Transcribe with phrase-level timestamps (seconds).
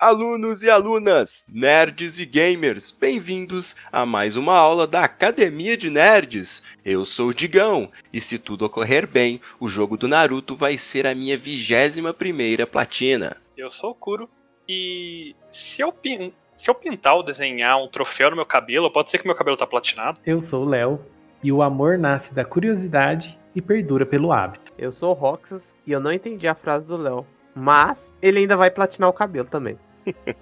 [0.00, 6.62] Alunos e alunas, nerds e gamers, bem-vindos a mais uma aula da Academia de Nerds.
[6.82, 11.06] Eu sou o Digão e se tudo ocorrer bem, o jogo do Naruto vai ser
[11.06, 13.36] a minha vigésima primeira platina.
[13.54, 14.26] Eu sou o Kuro
[14.66, 16.32] e se eu, pin...
[16.56, 19.58] se eu pintar ou desenhar um troféu no meu cabelo, pode ser que meu cabelo
[19.58, 20.18] tá platinado?
[20.24, 20.98] Eu sou o Léo
[21.42, 24.72] e o amor nasce da curiosidade e perdura pelo hábito.
[24.78, 28.56] Eu sou o Roxas e eu não entendi a frase do Léo, mas ele ainda
[28.56, 29.76] vai platinar o cabelo também.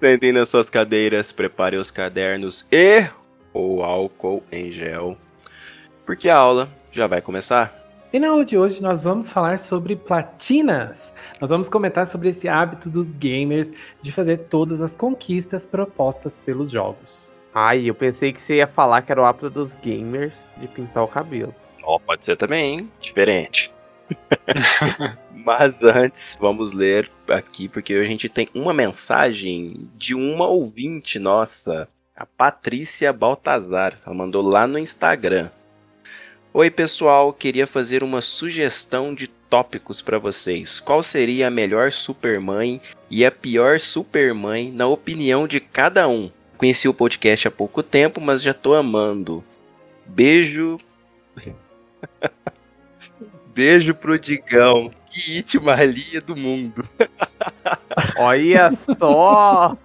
[0.00, 3.06] Sentem nas suas cadeiras, preparem os cadernos e
[3.52, 5.16] o álcool em gel,
[6.04, 7.74] porque a aula já vai começar.
[8.12, 11.12] E na aula de hoje nós vamos falar sobre platinas.
[11.40, 16.70] Nós vamos comentar sobre esse hábito dos gamers de fazer todas as conquistas propostas pelos
[16.70, 17.30] jogos.
[17.52, 21.04] Ai, eu pensei que você ia falar que era o hábito dos gamers de pintar
[21.04, 21.54] o cabelo.
[21.82, 22.92] Ó, oh, pode ser também, hein?
[23.00, 23.70] Diferente.
[25.32, 31.88] Mas antes, vamos ler aqui, porque a gente tem uma mensagem de uma ouvinte nossa,
[32.14, 33.98] a Patrícia Baltazar.
[34.04, 35.50] Ela mandou lá no Instagram.
[36.52, 40.80] Oi, pessoal, queria fazer uma sugestão de tópicos para vocês.
[40.80, 46.30] Qual seria a melhor supermãe e a pior supermãe na opinião de cada um?
[46.56, 49.44] Conheci o podcast há pouco tempo, mas já tô amando.
[50.04, 50.78] Beijo.
[53.54, 54.90] Beijo pro Digão.
[55.06, 56.84] Que it Malia do mundo.
[58.18, 59.76] Olha só!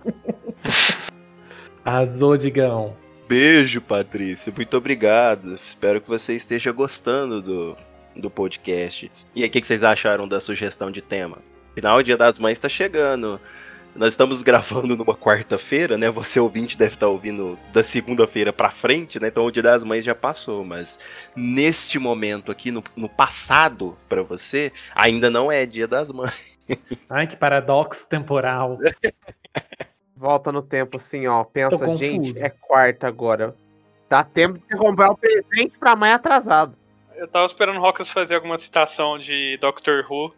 [1.84, 2.96] Arrasou, Digão.
[3.28, 4.54] Beijo, Patrícia.
[4.56, 5.56] Muito obrigado.
[5.66, 7.78] Espero que você esteja gostando do,
[8.16, 9.12] do podcast.
[9.36, 11.38] E aí, o que, que vocês acharam da sugestão de tema?
[11.74, 13.40] Final, o Dia das Mães está chegando.
[13.96, 16.10] Nós estamos gravando numa quarta-feira, né?
[16.10, 19.28] Você ouvinte deve estar ouvindo da segunda-feira para frente, né?
[19.28, 21.00] Então o Dia das Mães já passou, mas
[21.36, 26.34] neste momento aqui no, no passado para você ainda não é Dia das Mães.
[27.12, 28.80] Ai, que paradoxo temporal.
[30.18, 31.44] Volta no tempo assim, ó.
[31.44, 33.56] Pensa, gente, é quarta agora.
[34.10, 36.76] Dá tempo de comprar o um presente pra mãe atrasado.
[37.16, 40.34] Eu tava esperando o Rocas fazer alguma citação de Doctor Who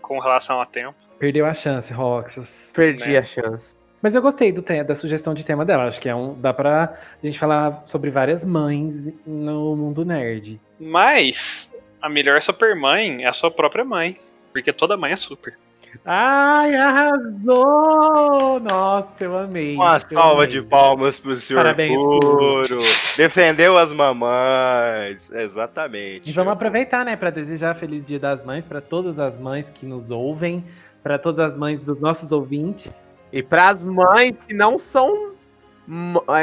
[0.00, 1.09] com relação a tempo.
[1.20, 2.72] Perdeu a chance, Roxas.
[2.74, 3.18] Perdi né?
[3.18, 3.76] a chance.
[4.00, 5.84] Mas eu gostei do da sugestão de tema dela.
[5.84, 10.58] Acho que é um, dá pra gente falar sobre várias mães no mundo nerd.
[10.80, 11.70] Mas
[12.00, 14.16] a melhor supermãe é a sua própria mãe.
[14.50, 15.56] Porque toda mãe é super.
[16.04, 18.60] Ai, arrasou!
[18.60, 19.74] Nossa, eu amei.
[19.74, 20.46] Uma eu salva amei.
[20.46, 22.78] de palmas pro senhor Parabéns, Puro.
[23.16, 25.30] Defendeu as mamães.
[25.30, 26.30] Exatamente.
[26.30, 29.84] E vamos aproveitar, né, para desejar Feliz Dia das Mães para todas as mães que
[29.84, 30.64] nos ouvem
[31.02, 33.02] para todas as mães dos nossos ouvintes.
[33.32, 35.32] E para as mães que não são,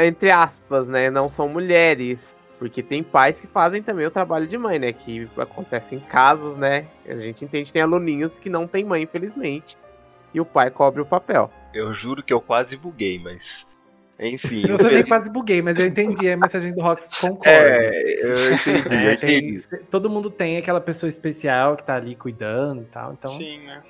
[0.04, 1.10] entre aspas, né?
[1.10, 2.36] Não são mulheres.
[2.58, 4.92] Porque tem pais que fazem também o trabalho de mãe, né?
[4.92, 6.86] Que acontece em casos, né?
[7.06, 9.78] A gente entende tem aluninhos que não tem mãe, infelizmente.
[10.34, 11.50] E o pai cobre o papel.
[11.72, 13.66] Eu juro que eu quase buguei, mas.
[14.18, 14.64] Enfim.
[14.68, 17.50] Eu também quase buguei, mas eu entendi a mensagem do Rox concorda.
[17.52, 19.06] É, eu entendi.
[19.06, 19.56] É, tem,
[19.88, 23.12] todo mundo tem aquela pessoa especial que tá ali cuidando e tal.
[23.12, 23.30] Então...
[23.30, 23.82] Sim, né?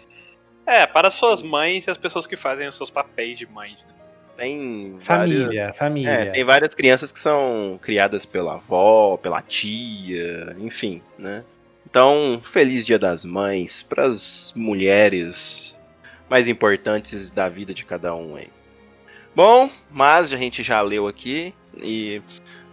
[0.69, 3.95] É, para suas mães e as pessoas que fazem os seus papéis de mães, né?
[4.37, 6.11] Tem família, várias, família.
[6.11, 11.43] É, tem várias crianças que são criadas pela avó, pela tia, enfim, né?
[11.89, 15.79] Então, feliz Dia das Mães para as mulheres
[16.29, 18.51] mais importantes da vida de cada um aí.
[19.35, 22.21] Bom, mas a gente já leu aqui e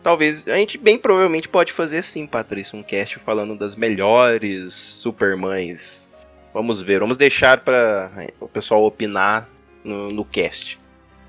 [0.03, 6.13] talvez a gente bem provavelmente pode fazer sim, Patrícia, um cast falando das melhores supermães
[6.55, 9.45] Vamos ver, vamos deixar para o pessoal opinar
[9.83, 10.79] no, no cast,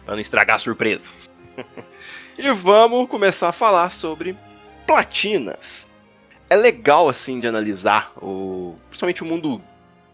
[0.04, 1.10] para não estragar a surpresa.
[2.38, 4.36] e vamos começar a falar sobre
[4.86, 5.90] platinas.
[6.48, 9.60] É legal assim de analisar o, principalmente o mundo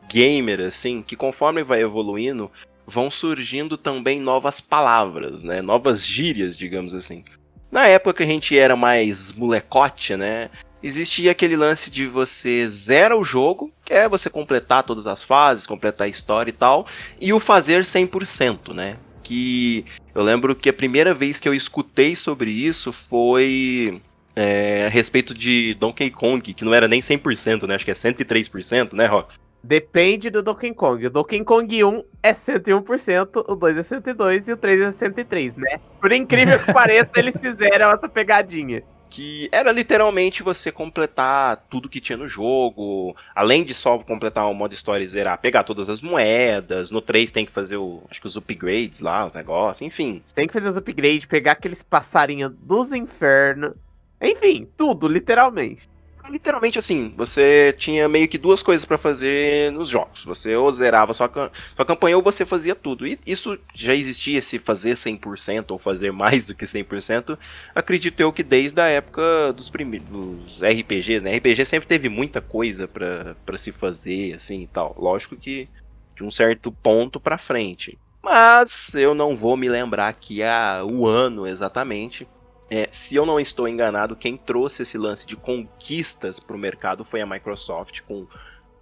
[0.09, 2.51] gamer assim, que conforme vai evoluindo,
[2.87, 5.61] vão surgindo também novas palavras, né?
[5.61, 7.23] Novas gírias, digamos assim.
[7.71, 10.49] Na época que a gente era mais molecote, né?
[10.83, 15.67] Existia aquele lance de você zera o jogo, que é você completar todas as fases,
[15.67, 16.87] completar a história e tal,
[17.21, 18.97] e o fazer 100%, né?
[19.23, 19.85] Que
[20.15, 24.01] eu lembro que a primeira vez que eu escutei sobre isso foi
[24.35, 27.77] é, a respeito de Donkey Kong, que não era nem 100%, né?
[27.77, 29.39] Acho que é 103%, né, Rox?
[29.65, 31.07] Depende do Donkey Kong.
[31.07, 35.57] O Donkey Kong 1 é 101%, o 2 é 102% e o 3 é 103%,
[35.57, 35.79] né?
[36.01, 38.83] Por incrível que pareça, eles fizeram essa pegadinha
[39.13, 44.55] que era literalmente você completar tudo que tinha no jogo, além de só completar o
[44.55, 48.23] modo história e zerar, pegar todas as moedas, no 3 tem que fazer o, acho
[48.23, 50.23] que os upgrades lá, os negócios, enfim.
[50.35, 53.75] Tem que fazer os upgrades, pegar aqueles passarinhos dos infernos,
[54.19, 55.92] enfim, tudo, literalmente.
[56.31, 60.25] Literalmente assim, você tinha meio que duas coisas pra fazer nos jogos.
[60.25, 61.31] Você ou zerava sua,
[61.77, 63.07] sua campanha ou você fazia tudo.
[63.07, 67.39] E isso já existia, esse fazer 100% ou fazer mais do que 100%,
[67.75, 71.35] acredito eu que desde a época dos primeiros RPGs, né?
[71.35, 74.95] RPG sempre teve muita coisa pra se fazer, assim e tal.
[74.99, 75.69] Lógico que
[76.17, 77.99] de um certo ponto pra frente.
[78.23, 82.27] Mas eu não vou me lembrar aqui a, o ano exatamente.
[82.75, 87.05] É, se eu não estou enganado, quem trouxe esse lance de conquistas para o mercado
[87.05, 88.27] foi a Microsoft com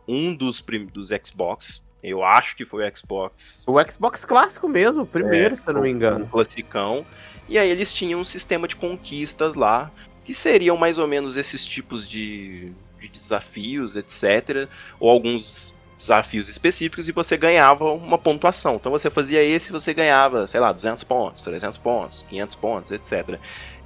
[0.06, 1.82] um dos, dos Xbox.
[2.00, 5.74] Eu acho que foi o Xbox O Xbox clássico mesmo, o primeiro, É, se eu
[5.74, 6.24] não me engano.
[6.24, 7.04] o classicão.
[7.48, 9.90] E aí eles tinham um sistema de conquistas lá,
[10.24, 12.70] que seriam mais ou menos esses tipos de,
[13.00, 14.68] de desafios, etc.
[15.00, 18.76] Ou alguns desafios específicos e você ganhava uma pontuação.
[18.76, 22.92] Então você fazia esse e você ganhava, sei lá, 200 pontos, 300 pontos, 500 pontos,
[22.92, 23.38] etc.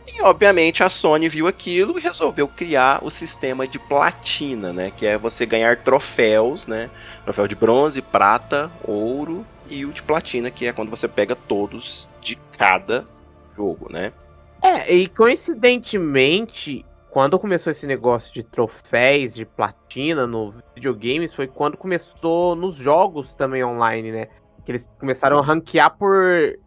[0.06, 5.06] E obviamente a Sony viu aquilo e resolveu criar o sistema de platina, né, que
[5.06, 6.90] é você ganhar troféus, né,
[7.24, 12.08] troféu de bronze, prata, ouro e o de platina, que é quando você pega todos
[12.20, 13.06] de cada
[13.56, 14.12] jogo, né?
[14.62, 21.76] É, e coincidentemente, quando começou esse negócio de troféus, de platina nos videogames, foi quando
[21.76, 24.28] começou nos jogos também online, né?
[24.64, 26.58] Que eles começaram a ranquear por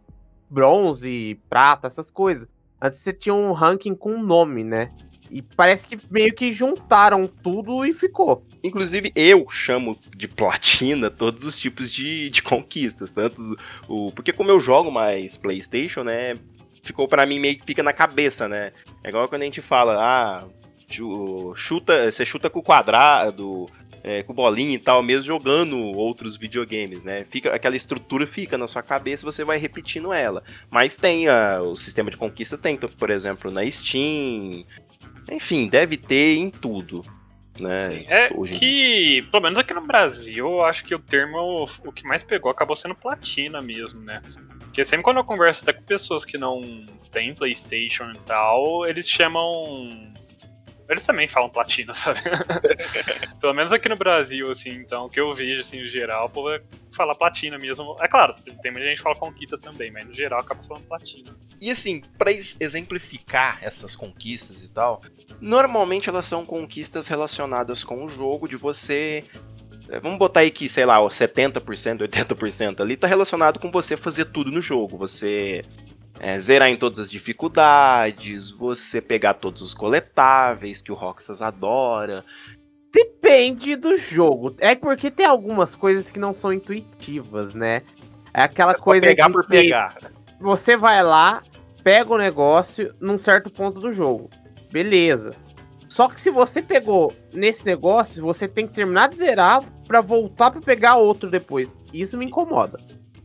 [0.48, 2.48] bronze, prata, essas coisas.
[2.80, 4.90] Antes você tinha um ranking com nome, né?
[5.30, 8.46] E parece que meio que juntaram tudo e ficou.
[8.64, 13.10] Inclusive, eu chamo de platina todos os tipos de, de conquistas.
[13.10, 14.10] Tanto o.
[14.12, 16.34] Porque como eu jogo mais Playstation, né?
[16.82, 18.72] Ficou pra mim meio que fica na cabeça, né?
[19.04, 20.44] É igual quando a gente fala, ah,
[20.88, 23.66] chu- chuta, você chuta com o quadrado,
[24.02, 27.24] é, com bolinha e tal, mesmo jogando outros videogames, né?
[27.28, 30.42] Fica, aquela estrutura fica na sua cabeça e você vai repetindo ela.
[30.70, 34.64] Mas tem a- o sistema de conquista, tem, então, por exemplo, na Steam.
[35.30, 37.04] Enfim, deve ter em tudo.
[37.58, 37.82] Né?
[37.82, 41.90] Sim, é hoje que, pelo menos aqui no Brasil, eu acho que o termo, o
[41.92, 44.22] que mais pegou acabou sendo platina mesmo, né?
[44.60, 46.60] Porque sempre quando eu converso até com pessoas que não
[47.10, 49.90] têm Playstation e tal, eles chamam...
[50.88, 52.20] Eles também falam platina, sabe?
[53.40, 56.30] pelo menos aqui no Brasil, assim, então, o que eu vejo, assim, no geral, o
[56.30, 56.60] povo é
[56.96, 57.96] falar platina mesmo.
[58.00, 61.34] É claro, tem muita gente que fala conquista também, mas no geral acaba falando platina.
[61.60, 65.02] E assim, ex- exemplificar essas conquistas e tal,
[65.40, 69.24] normalmente elas são conquistas relacionadas com o jogo, de você.
[69.90, 73.96] eh, Vamos botar aí que, sei lá, o 70%, 80% ali tá relacionado com você
[73.96, 74.96] fazer tudo no jogo.
[74.98, 75.64] Você
[76.20, 82.24] eh, zerar em todas as dificuldades, você pegar todos os coletáveis que o Roxas adora.
[82.92, 84.54] Depende do jogo.
[84.58, 87.82] É porque tem algumas coisas que não são intuitivas, né?
[88.32, 89.96] É aquela Só coisa pegar por pegar.
[90.40, 91.42] você vai lá,
[91.82, 94.30] pega o negócio num certo ponto do jogo.
[94.70, 95.32] Beleza.
[95.88, 100.50] Só que se você pegou nesse negócio, você tem que terminar de zerar pra voltar
[100.50, 101.76] pra pegar outro depois.
[101.92, 102.78] Isso me incomoda.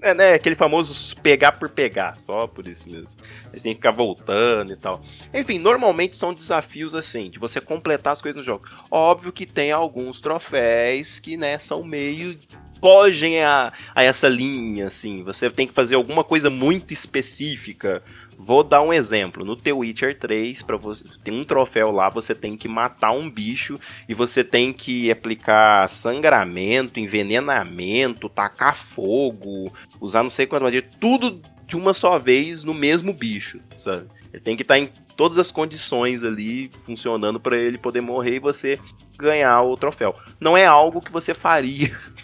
[0.03, 0.33] É, né?
[0.33, 3.17] Aquele famoso pegar por pegar, só por isso mesmo.
[3.53, 5.01] Você tem que ficar voltando e tal.
[5.33, 8.67] Enfim, normalmente são desafios assim, de você completar as coisas no jogo.
[8.91, 12.37] Óbvio que tem alguns troféus que, né, são meio.
[12.83, 15.23] Fogem a, a essa linha, assim.
[15.23, 18.03] Você tem que fazer alguma coisa muito específica.
[18.37, 19.45] Vou dar um exemplo.
[19.45, 23.29] No The Witcher 3, para você tem um troféu lá, você tem que matar um
[23.29, 29.71] bicho e você tem que aplicar sangramento, envenenamento, tacar fogo,
[30.01, 34.07] usar não sei quanto magia, tudo de uma só vez no mesmo bicho, sabe?
[34.33, 38.39] Ele tem que estar em todas as condições ali funcionando para ele poder morrer e
[38.39, 38.77] você
[39.17, 40.15] ganhar o troféu.
[40.39, 41.97] Não é algo que você faria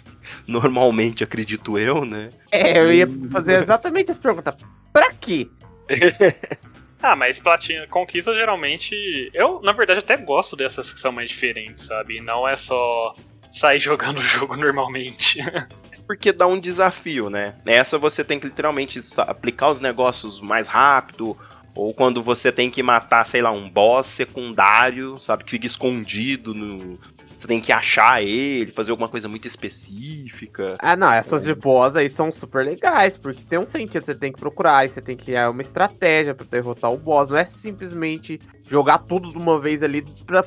[0.50, 2.30] normalmente, acredito eu, né?
[2.50, 4.56] É, eu ia fazer exatamente essa pergunta.
[4.92, 5.48] Pra quê?
[7.02, 9.30] Ah, mas platina, conquista geralmente.
[9.32, 12.20] Eu, na verdade, até gosto dessas que são mais diferentes, sabe?
[12.20, 13.14] Não é só
[13.50, 15.40] sair jogando o jogo normalmente.
[16.06, 17.54] Porque dá um desafio, né?
[17.64, 21.38] Nessa você tem que literalmente aplicar os negócios mais rápido,
[21.74, 26.52] ou quando você tem que matar, sei lá, um boss secundário, sabe, que fica escondido
[26.52, 26.98] no.
[27.40, 30.76] Você tem que achar ele, fazer alguma coisa muito específica.
[30.78, 34.30] Ah, não, essas de boss aí são super legais, porque tem um sentido, você tem
[34.30, 38.38] que procurar, você tem que criar uma estratégia pra derrotar o boss, não é simplesmente
[38.68, 40.44] jogar tudo de uma vez ali pra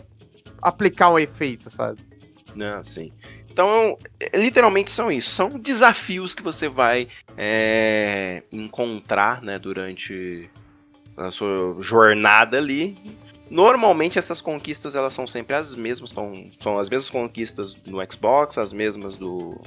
[0.62, 2.00] aplicar um efeito, sabe?
[2.56, 3.12] né, assim.
[3.50, 5.30] Então, é, literalmente são isso.
[5.30, 7.08] São desafios que você vai
[7.38, 10.50] é, encontrar, né, durante
[11.16, 12.98] a sua jornada ali.
[13.54, 18.58] Normalmente essas conquistas elas são sempre as mesmas, são, são as mesmas conquistas no Xbox,
[18.58, 19.62] as mesmas do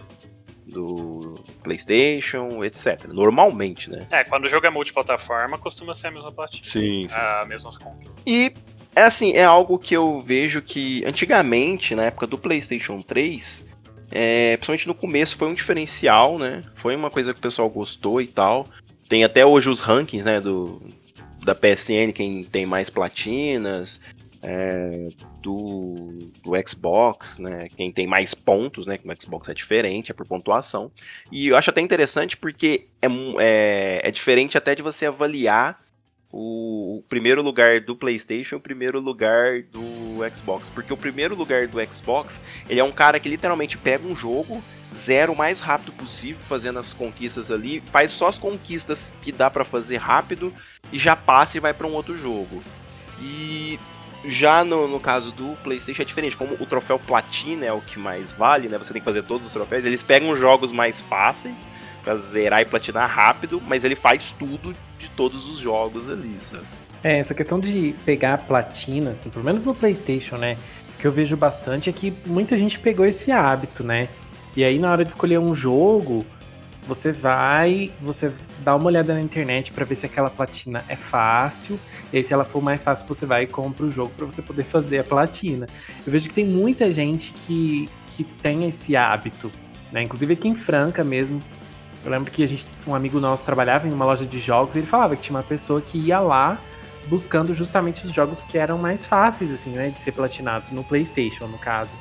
[0.67, 3.05] do PlayStation, etc.
[3.07, 4.05] Normalmente, né?
[4.11, 6.65] é, quando o jogo é multiplataforma, costuma ser a mesma platina.
[6.65, 7.07] Sim.
[7.13, 8.17] Ah, mesmas conquistas.
[8.27, 8.53] E
[8.97, 13.65] É assim, é algo que eu vejo que antigamente, na época do PlayStation 3,
[14.11, 16.63] é, principalmente no começo, foi um diferencial, né?
[16.75, 18.67] Foi uma coisa que o pessoal gostou e tal.
[19.09, 20.83] Tem até hoje os rankings, né, do,
[21.47, 24.01] da PSN, quem tem mais platinas,
[24.43, 25.09] é,
[25.41, 27.69] do, do Xbox, né?
[27.77, 28.99] Quem tem mais pontos, né?
[28.99, 30.91] Que no Xbox é diferente, é por pontuação.
[31.31, 33.07] E eu acho até interessante porque é,
[33.39, 35.86] é, é diferente até de você avaliar
[36.37, 40.69] o, o, primeiro lugar do PlayStation e o primeiro lugar do Xbox.
[40.69, 44.63] Porque o primeiro lugar do Xbox, ele é um cara que literalmente pega um jogo,
[44.93, 49.49] zero o mais rápido possível, fazendo as conquistas ali, faz só as conquistas que dá
[49.49, 50.53] para fazer rápido
[50.93, 52.63] e já passa e vai para um outro jogo.
[53.21, 53.81] E
[54.27, 57.99] já no, no caso do PlayStation é diferente, como o troféu Platina é o que
[57.99, 58.77] mais vale, né?
[58.77, 59.87] Você tem que fazer todos os troféus.
[59.87, 61.69] Eles pegam jogos mais fáceis
[62.07, 66.65] pra zerar e platinar rápido, mas ele faz tudo de todos os jogos ali, sabe?
[67.03, 70.57] É, essa questão de pegar platina, assim, pelo menos no PlayStation, né?
[70.99, 74.09] que eu vejo bastante é que muita gente pegou esse hábito, né?
[74.57, 76.25] E aí na hora de escolher um jogo,
[76.87, 81.79] você vai, você dá uma olhada na internet para ver se aquela platina é fácil.
[82.13, 84.41] E aí, se ela for mais fácil, você vai e compra o jogo para você
[84.41, 85.67] poder fazer a platina.
[86.07, 89.51] Eu vejo que tem muita gente que, que tem esse hábito,
[89.91, 90.03] né?
[90.03, 91.43] Inclusive aqui em Franca mesmo.
[92.07, 94.79] Eu lembro que a gente, um amigo nosso trabalhava em uma loja de jogos e
[94.79, 96.57] ele falava que tinha uma pessoa que ia lá
[97.09, 99.91] buscando justamente os jogos que eram mais fáceis, assim, né?
[99.91, 101.97] De ser platinados no PlayStation, no caso.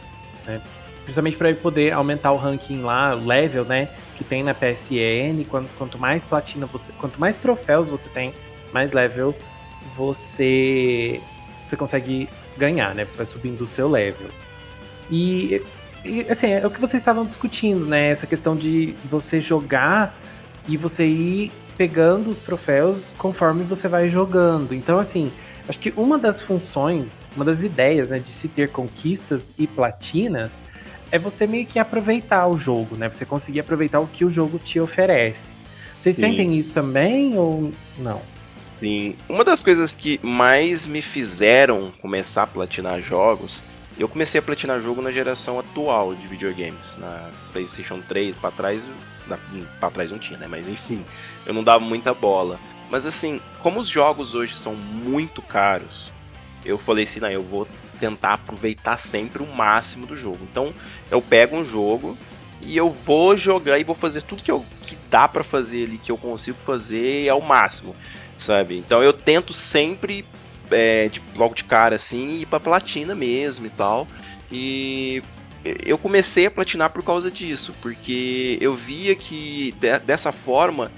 [0.46, 0.62] Né?
[1.08, 3.90] Justamente para poder aumentar o ranking lá, o level, né?
[4.16, 5.44] que tem na PSN.
[5.50, 6.92] Quanto, quanto mais platina você.
[7.00, 8.32] Quanto mais troféus você tem,
[8.72, 9.36] mais level
[9.96, 11.20] você,
[11.64, 13.06] você consegue ganhar, né?
[13.06, 14.28] Você vai subindo o seu level.
[15.10, 15.64] E,
[16.06, 18.10] e assim, é o que vocês estavam discutindo, né?
[18.10, 20.16] Essa questão de você jogar
[20.68, 24.74] e você ir pegando os troféus conforme você vai jogando.
[24.74, 25.32] Então, assim,
[25.68, 30.64] acho que uma das funções, uma das ideias, né, de se ter conquistas e platinas
[31.12, 33.08] é você meio que aproveitar o jogo, né?
[33.10, 35.54] Você conseguir aproveitar o que o jogo te oferece.
[36.00, 36.24] Vocês Sim.
[36.24, 38.22] sentem isso também ou não?
[38.80, 39.16] Sim.
[39.30, 43.64] Uma das coisas que mais me fizeram começar a platinar jogos,
[43.98, 48.84] eu comecei a platinar jogo na geração atual de videogames, na PlayStation 3, para trás,
[49.80, 50.48] para trás não tinha, né?
[50.48, 51.04] Mas enfim,
[51.46, 52.60] eu não dava muita bola.
[52.90, 56.12] Mas assim, como os jogos hoje são muito caros,
[56.66, 57.68] eu falei assim, não, eu vou
[58.00, 60.40] tentar aproveitar sempre o máximo do jogo.
[60.52, 60.74] Então,
[61.10, 62.18] eu pego um jogo
[62.62, 65.98] e eu vou jogar e vou fazer tudo que, eu, que dá para fazer ali,
[65.98, 67.96] que eu consigo fazer ao máximo,
[68.38, 68.78] sabe?
[68.78, 70.26] Então, eu tento sempre,
[70.72, 74.08] é, de, logo de cara assim, ir pra platina mesmo e tal.
[74.52, 75.24] E
[75.86, 80.92] eu comecei a platinar por causa disso, porque eu via que de, dessa forma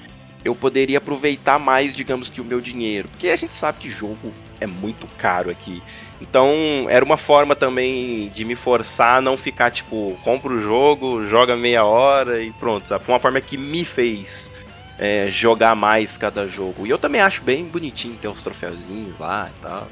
[0.43, 4.33] eu poderia aproveitar mais, digamos que o meu dinheiro, porque a gente sabe que jogo
[4.59, 5.81] é muito caro aqui.
[6.21, 11.25] Então era uma forma também de me forçar a não ficar tipo, compra o jogo,
[11.27, 13.03] joga meia hora e pronto, sabe?
[13.05, 14.49] Foi uma forma que me fez
[14.97, 16.85] é, jogar mais cada jogo.
[16.85, 19.87] E eu também acho bem bonitinho ter os troféuzinhos lá e tal.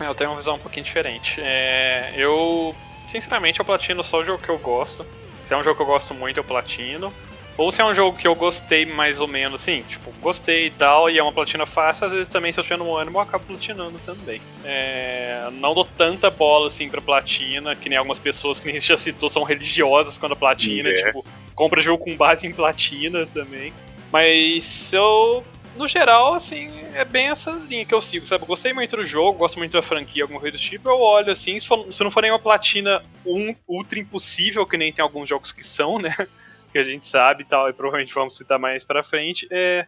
[0.00, 1.40] É, eu tenho uma visão um pouquinho diferente.
[1.40, 2.74] É, eu,
[3.08, 5.04] sinceramente, eu platino só o jogo que eu gosto.
[5.46, 7.12] Se é um jogo que eu gosto muito, eu platino.
[7.56, 10.70] Ou se é um jogo que eu gostei mais ou menos, assim, tipo, gostei e
[10.70, 13.22] tal, e é uma platina fácil, às vezes também se eu tiver no ânimo eu
[13.22, 14.40] acabo platinando também.
[14.64, 18.96] É, não dou tanta bola assim pra platina, que nem algumas pessoas que nem já
[18.96, 21.02] citou são religiosas quando a platina, é.
[21.02, 23.72] tipo, compra jogo com base em platina também.
[24.10, 25.44] Mas eu
[25.78, 28.42] no geral, assim, é bem essa linha que eu sigo, sabe?
[28.42, 31.30] Eu gostei muito do jogo, gosto muito da franquia, alguma coisa do tipo, eu olho
[31.30, 35.28] assim, se, for, se não for nenhuma platina um, ultra impossível, que nem tem alguns
[35.28, 36.14] jogos que são, né?
[36.72, 39.86] que a gente sabe e tal, e provavelmente vamos citar mais pra frente, é,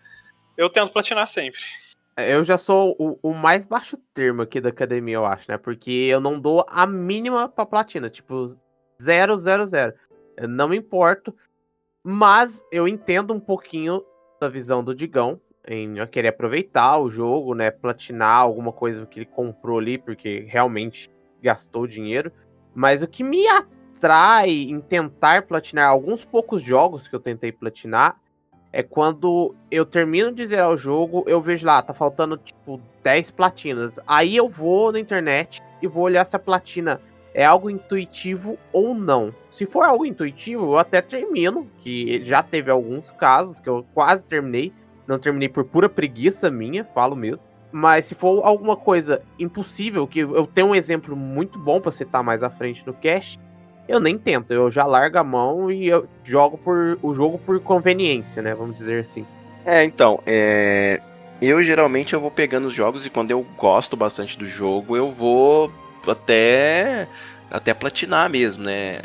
[0.57, 1.61] eu tento platinar sempre.
[2.17, 5.59] É, eu já sou o, o, mais baixo termo aqui da academia, eu acho, né?
[5.59, 8.57] Porque eu não dou a mínima pra platina, tipo,
[9.03, 9.95] 0, 0, 0.
[10.37, 11.35] Eu não me importo,
[12.03, 14.03] mas eu entendo um pouquinho
[14.41, 17.71] da visão do Digão em querer aproveitar o jogo, né?
[17.71, 21.11] Platinar alguma coisa que ele comprou ali, porque realmente
[21.43, 22.33] gastou dinheiro.
[22.75, 28.19] Mas o que me atrai em tentar platinar alguns poucos jogos que eu tentei platinar
[28.73, 33.33] é quando eu termino de zerar o jogo, eu vejo lá, tá faltando tipo 10
[33.33, 33.99] platinas.
[34.07, 37.01] Aí eu vou na internet e vou olhar se a platina
[37.35, 39.35] é algo intuitivo ou não.
[39.51, 44.23] Se for algo intuitivo, eu até termino, que já teve alguns casos que eu quase
[44.25, 44.73] terminei,
[45.07, 47.45] não terminei por pura preguiça minha, falo mesmo.
[47.73, 52.23] Mas se for alguma coisa impossível, que eu tenho um exemplo muito bom para citar
[52.23, 53.39] mais à frente no cast,
[53.89, 57.61] eu nem tento, eu já largo a mão e eu jogo por o jogo por
[57.61, 58.55] conveniência, né?
[58.55, 59.27] Vamos dizer assim.
[59.65, 61.01] É, então, é,
[61.41, 65.11] eu geralmente eu vou pegando os jogos e quando eu gosto bastante do jogo, eu
[65.11, 65.73] vou
[66.07, 67.09] até
[67.51, 69.03] até platinar mesmo, né?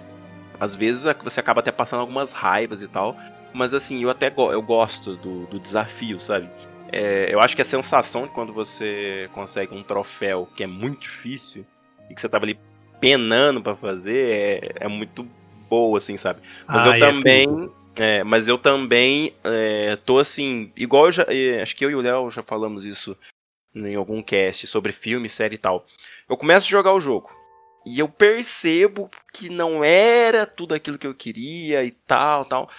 [0.60, 3.18] Às vezes você acaba até passando algumas raivas e tal,
[3.54, 6.50] mas assim, eu até go eu gosto do, do desafio, sabe?
[6.92, 11.02] É, eu acho que a sensação de quando você consegue um troféu que é muito
[11.02, 11.66] difícil
[12.10, 12.58] e que você tava ali
[13.00, 15.28] penando para fazer é, é, muito
[15.70, 16.40] boa, assim, sabe?
[16.68, 17.72] Mas ah, eu também.
[17.98, 21.26] É, mas eu também é, tô assim, igual eu já.
[21.30, 23.18] É, acho que eu e o Léo já falamos isso
[23.74, 25.86] em algum cast sobre filme, série e tal.
[26.30, 27.30] Eu começo a jogar o jogo.
[27.86, 32.70] E eu percebo que não era tudo aquilo que eu queria e tal, tal.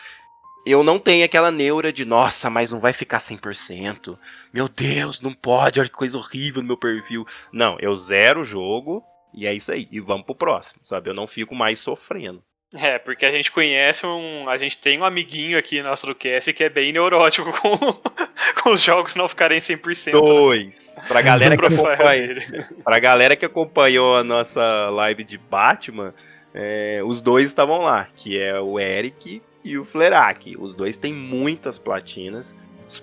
[0.67, 4.19] Eu não tenho aquela neura de, nossa, mas não vai ficar 100%.
[4.53, 7.25] Meu Deus, não pode, olha que coisa horrível no meu perfil.
[7.53, 9.87] Não, eu zero o jogo e é isso aí.
[9.93, 11.09] E vamos pro próximo, sabe?
[11.09, 12.43] Eu não fico mais sofrendo.
[12.76, 14.49] É, porque a gente conhece um.
[14.49, 17.76] A gente tem um amiguinho aqui no nosso cast que é bem neurótico com,
[18.62, 20.06] com os jogos não ficarem 100%.
[20.06, 20.12] Né?
[20.12, 20.97] Dois.
[20.99, 21.04] Né?
[21.09, 26.14] Pra, galera que acompanha, pra galera que acompanhou a nossa live de Batman,
[26.54, 30.56] é, os dois estavam lá, que é o Eric e o Flerak.
[30.59, 32.54] Os dois têm muitas platinas.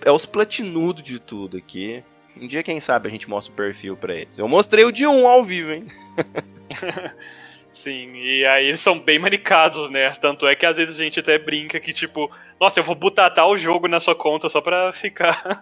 [0.05, 2.03] É os platinudos de tudo aqui.
[2.39, 4.39] Um dia, quem sabe, a gente mostra o perfil pra eles.
[4.39, 5.87] Eu mostrei o de um ao vivo, hein?
[7.73, 10.11] Sim, e aí eles são bem manicados, né?
[10.11, 13.31] Tanto é que às vezes a gente até brinca que, tipo, nossa, eu vou botar
[13.31, 15.59] tal jogo na sua conta só pra ficar.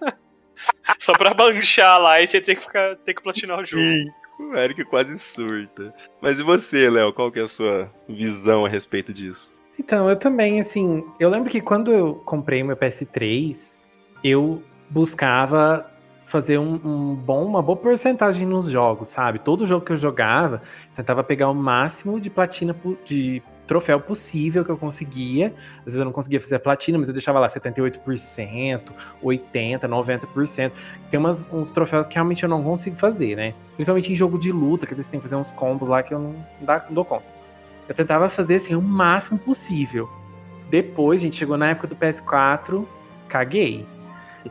[1.00, 3.82] só pra manchar lá e você ter que, ficar, ter que platinar o jogo.
[3.82, 4.06] Sim,
[4.40, 5.94] o Eric quase surta.
[6.22, 7.14] Mas e você, Léo?
[7.14, 9.52] Qual que é a sua visão a respeito disso?
[9.80, 13.80] Então, eu também, assim, eu lembro que quando eu comprei meu PS3,
[14.22, 15.90] eu buscava
[16.32, 19.38] fazer um, um, bom, uma boa porcentagem nos jogos, sabe?
[19.38, 20.62] Todo jogo que eu jogava,
[20.96, 22.74] tentava pegar o máximo de platina
[23.06, 25.54] de troféu possível que eu conseguia.
[25.80, 28.82] Às vezes eu não conseguia fazer platina, mas eu deixava lá 78%,
[29.22, 30.72] 80%, 90%.
[31.10, 33.54] Tem umas, uns troféus que realmente eu não consigo fazer, né?
[33.76, 36.14] Principalmente em jogo de luta, que às vezes tem que fazer uns combos lá que
[36.14, 37.26] eu não, dá, não dou conta.
[37.90, 40.10] Eu tentava fazer assim o máximo possível.
[40.70, 42.86] Depois, a gente chegou na época do PS4,
[43.28, 43.86] caguei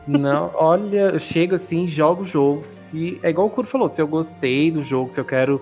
[0.07, 2.63] não, olha, eu chego assim, jogo o jogo.
[2.63, 5.61] Se, é igual o Kuro falou, se eu gostei do jogo, se eu quero.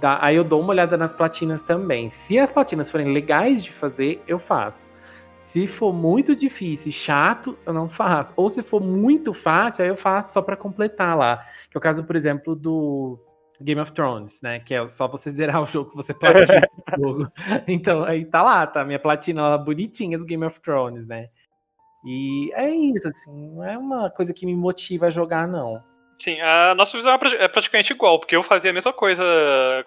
[0.00, 2.10] Dar, aí eu dou uma olhada nas platinas também.
[2.10, 4.90] Se as platinas forem legais de fazer, eu faço.
[5.40, 8.34] Se for muito difícil e chato, eu não faço.
[8.36, 11.38] Ou se for muito fácil, aí eu faço só para completar lá.
[11.70, 13.18] Que é o caso, por exemplo, do
[13.60, 14.58] Game of Thrones, né?
[14.58, 17.32] Que é só você zerar o jogo que você platina o jogo.
[17.66, 18.84] Então, aí tá lá, tá?
[18.84, 21.28] Minha platina lá bonitinha do Game of Thrones, né?
[22.06, 25.82] E é isso, assim, não é uma coisa que me motiva a jogar, não.
[26.18, 29.22] Sim, a nossa visão é, é praticamente igual, porque eu fazia a mesma coisa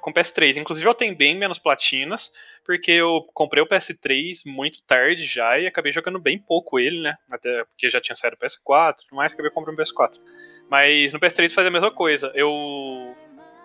[0.01, 0.57] com o PS3.
[0.57, 2.31] Inclusive, eu tenho bem menos platinas,
[2.65, 7.15] porque eu comprei o PS3 muito tarde já e acabei jogando bem pouco ele, né?
[7.31, 10.19] Até porque já tinha saído o PS4 e mais, acabei comprando o PS4.
[10.69, 12.31] Mas no PS3 fazia a mesma coisa.
[12.35, 13.15] Eu.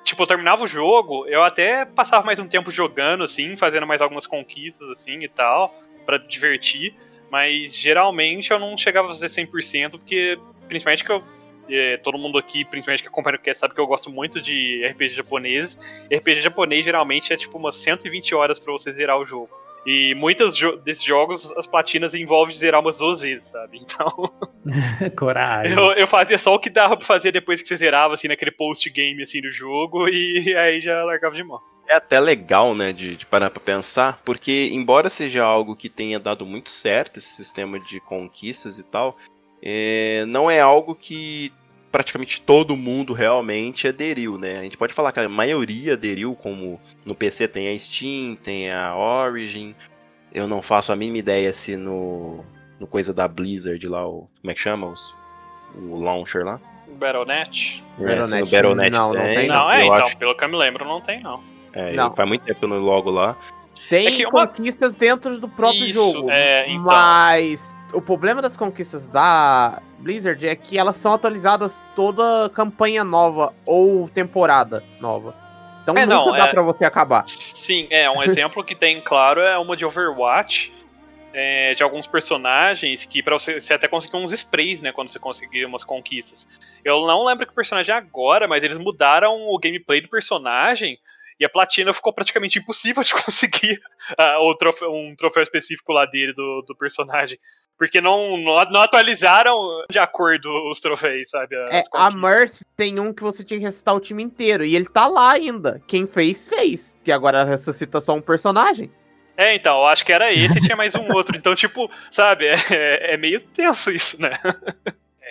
[0.02, 4.02] Tipo, eu terminava o jogo, eu até passava mais um tempo jogando, assim, fazendo mais
[4.02, 6.94] algumas conquistas, assim e tal, para divertir.
[7.30, 11.22] Mas geralmente eu não chegava a fazer 100%, porque principalmente que eu.
[11.66, 14.86] É, todo mundo aqui, principalmente que acompanha o que sabe que eu gosto muito de
[14.86, 15.78] RPG japonês.
[16.10, 19.48] E RPG japonês geralmente é tipo umas 120 horas para você zerar o jogo.
[19.86, 23.78] E muitos jo desses jogos, as platinas envolvem zerar umas duas vezes, sabe?
[23.78, 24.32] Então.
[25.16, 25.76] Coragem.
[25.76, 28.50] Eu, eu, fazia só o que dava pra fazer depois que você zerava, assim, naquele
[28.50, 31.60] post-game, assim, do jogo, e aí já largava de mão.
[31.94, 36.18] É até legal, né, de, de, parar pra pensar, porque embora seja algo que tenha
[36.18, 39.16] dado muito certo, esse sistema de conquistas e tal,
[39.62, 41.52] é, não é algo que
[41.92, 44.58] praticamente todo mundo realmente aderiu, né?
[44.58, 48.72] A gente pode falar que a maioria aderiu, como no PC tem a Steam, tem
[48.72, 49.72] a Origin.
[50.32, 52.44] Eu não faço a mínima ideia se no,
[52.80, 54.88] no coisa da Blizzard lá, o, como é que chama?
[54.88, 55.14] Os,
[55.76, 56.60] o launcher lá.
[56.98, 57.84] Battle.net.
[58.00, 58.40] É, Battle.net.
[58.40, 59.20] No Battle.net não, tem.
[59.20, 59.54] Não, tem, não.
[59.54, 60.16] não é, então, acho...
[60.16, 61.53] pelo que eu me lembro, não tem, não.
[61.74, 62.14] É, não.
[62.14, 63.36] faz muito tempo no logo lá.
[63.88, 64.46] Tem é uma...
[64.46, 66.30] conquistas dentro do próprio Isso, jogo.
[66.30, 66.84] É, então...
[66.84, 73.52] Mas o problema das conquistas da Blizzard é que elas são atualizadas toda campanha nova
[73.66, 75.34] ou temporada nova.
[75.82, 76.50] Então é, nunca não, dá é...
[76.50, 77.24] pra você acabar.
[77.26, 78.10] Sim, é.
[78.10, 80.72] Um exemplo que tem, claro, é uma de Overwatch.
[81.36, 85.18] É, de alguns personagens que para você, você até conseguir uns sprays, né, quando você
[85.18, 86.46] conseguir umas conquistas.
[86.84, 90.96] Eu não lembro que personagem é agora, mas eles mudaram o gameplay do personagem
[91.38, 93.80] e a platina ficou praticamente impossível de conseguir
[94.18, 97.38] uh, troféu, um troféu específico lá dele, do, do personagem.
[97.76, 99.56] Porque não, não, não, atualizaram
[99.90, 101.56] de acordo os troféus, sabe?
[101.56, 104.64] É, a Mercy tem um que você tinha que ressuscitar o time inteiro.
[104.64, 105.82] E ele tá lá ainda.
[105.88, 106.96] Quem fez, fez.
[107.04, 108.92] Que agora ressuscita só um personagem.
[109.36, 111.36] É, então, eu acho que era esse e tinha mais um outro.
[111.36, 114.38] Então, tipo, sabe, é, é meio tenso isso, né?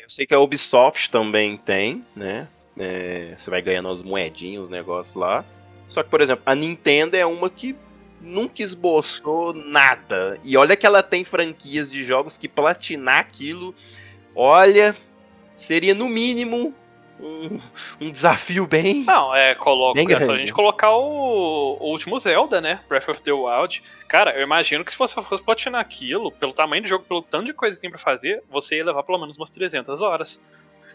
[0.03, 2.47] Eu sei que a Ubisoft também tem, né?
[2.77, 5.45] É, você vai ganhando as moedinhas, os negócios lá.
[5.93, 7.75] Só que, por exemplo, a Nintendo é uma que
[8.19, 10.39] nunca esboçou nada.
[10.43, 13.75] E olha que ela tem franquias de jogos que platinar aquilo,
[14.35, 14.97] olha,
[15.55, 16.73] seria no mínimo
[17.19, 17.59] um,
[18.01, 19.03] um desafio bem.
[19.03, 22.79] Não, é, coloca, é só a gente colocar o, o último Zelda, né?
[22.89, 23.83] Breath of the Wild.
[24.07, 27.45] Cara, eu imagino que se você fosse platinar aquilo, pelo tamanho do jogo, pelo tanto
[27.45, 30.41] de coisa que tem pra fazer, você ia levar pelo menos umas 300 horas.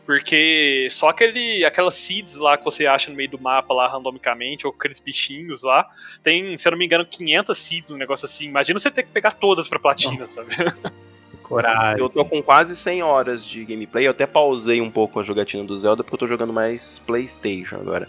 [0.08, 4.66] Porque só aquele, aquelas seeds lá que você acha no meio do mapa lá randomicamente,
[4.66, 5.86] ou aqueles bichinhos lá,
[6.22, 8.46] tem, se eu não me engano, 500 seeds, um negócio assim.
[8.46, 10.48] Imagina você ter que pegar todas pra platina, sabe?
[11.44, 12.00] Coragem.
[12.00, 14.06] Eu tô com quase 100 horas de gameplay.
[14.06, 17.76] Eu até pausei um pouco a jogatina do Zelda porque eu tô jogando mais PlayStation
[17.76, 18.08] agora.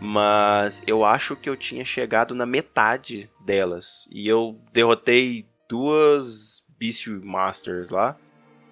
[0.00, 4.08] Mas eu acho que eu tinha chegado na metade delas.
[4.10, 8.16] E eu derrotei duas Beastmasters lá.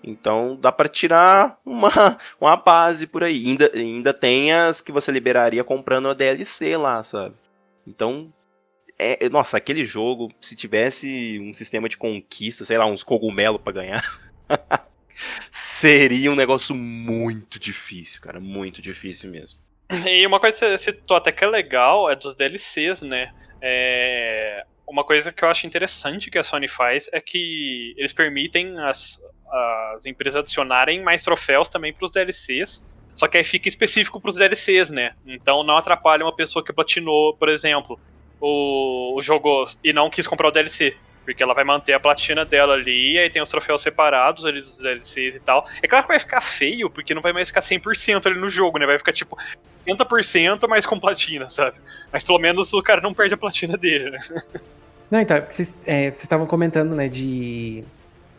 [0.02, 3.46] Então dá pra tirar uma, uma base por aí.
[3.46, 7.34] Ainda, ainda tem as que você liberaria comprando a DLC lá, sabe?
[7.86, 8.32] Então.
[8.98, 13.72] É, nossa, aquele jogo, se tivesse um sistema de conquista, sei lá, uns cogumelos pra
[13.72, 14.20] ganhar.
[15.50, 18.38] seria um negócio muito difícil, cara.
[18.38, 19.58] Muito difícil mesmo.
[20.06, 23.32] E uma coisa que você citou até que é legal é dos DLCs, né?
[23.60, 28.78] É, Uma coisa que eu acho interessante que a Sony faz é que eles permitem
[28.78, 29.18] as,
[29.94, 32.84] as empresas adicionarem mais troféus também para os DLCs.
[33.14, 35.14] Só que aí fica específico para os DLCs, né?
[35.24, 37.98] Então não atrapalha uma pessoa que platinou, por exemplo,
[38.38, 40.94] o, o jogo e não quis comprar o DLC.
[41.24, 44.76] Porque ela vai manter a platina dela ali, aí tem os troféus separados ali dos
[44.76, 45.66] DLCs e tal.
[45.82, 48.76] É claro que vai ficar feio, porque não vai mais ficar 100% ali no jogo,
[48.78, 48.84] né?
[48.84, 49.38] Vai ficar tipo
[49.86, 51.78] 50% mais com platina, sabe?
[52.12, 54.18] Mas pelo menos o cara não perde a platina dele, né?
[55.12, 57.84] Não, então, vocês é, vocês estavam comentando, né, de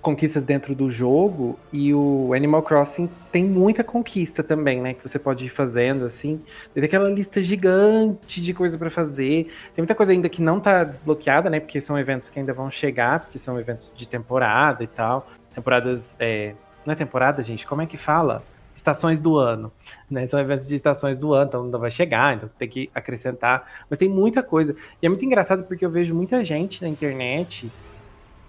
[0.01, 5.19] conquistas dentro do jogo, e o Animal Crossing tem muita conquista também, né, que você
[5.19, 6.41] pode ir fazendo, assim.
[6.73, 9.51] Tem aquela lista gigante de coisa pra fazer.
[9.75, 12.71] Tem muita coisa ainda que não tá desbloqueada, né, porque são eventos que ainda vão
[12.71, 15.27] chegar, porque são eventos de temporada e tal.
[15.53, 16.55] Temporadas, é...
[16.83, 17.67] Não é temporada, gente?
[17.67, 18.43] Como é que fala?
[18.75, 19.71] Estações do ano,
[20.09, 20.25] né?
[20.25, 23.67] São eventos de estações do ano, então ainda vai chegar, então tem que acrescentar.
[23.89, 24.75] Mas tem muita coisa.
[25.01, 27.71] E é muito engraçado porque eu vejo muita gente na internet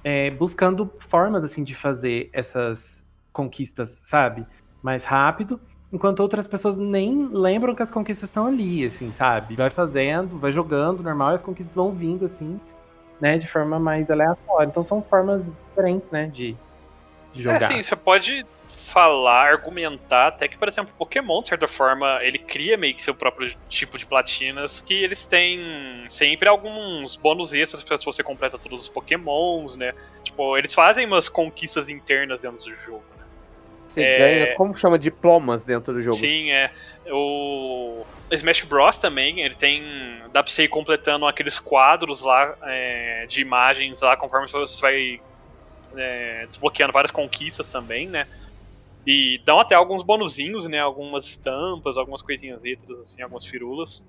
[0.02, 4.46] é, buscando formas assim de fazer essas conquistas, sabe?
[4.82, 5.60] Mais rápido,
[5.92, 9.56] enquanto outras pessoas nem lembram que as conquistas estão ali, assim, sabe?
[9.56, 12.60] Vai fazendo, vai jogando normal e as conquistas vão vindo assim,
[13.20, 14.68] né, de forma mais aleatória.
[14.68, 16.56] Então são formas diferentes, né, de,
[17.32, 17.56] de É jogar.
[17.58, 22.76] assim, você pode falar, argumentar, até que, por exemplo, Pokémon, de certa forma, ele cria
[22.76, 28.04] meio que seu próprio tipo de platinas, que eles têm sempre alguns bônus extras se
[28.04, 29.92] você completa todos os Pokémons, né?
[30.22, 33.04] Tipo, eles fazem umas conquistas internas dentro do jogo.
[33.18, 33.24] né?
[33.88, 34.18] Você É.
[34.18, 36.16] ganha, como chama, diplomas dentro do jogo.
[36.16, 36.70] Sim, é.
[37.10, 39.82] O Smash Bros também, ele tem.
[40.32, 45.20] Dá pra você ir completando aqueles quadros lá é, de imagens lá, conforme você vai
[45.96, 48.26] é, desbloqueando várias conquistas também, né?
[49.06, 50.78] E dão até alguns bonuzinhos, né?
[50.78, 54.06] Algumas estampas, algumas coisinhas extras, assim, algumas firulas.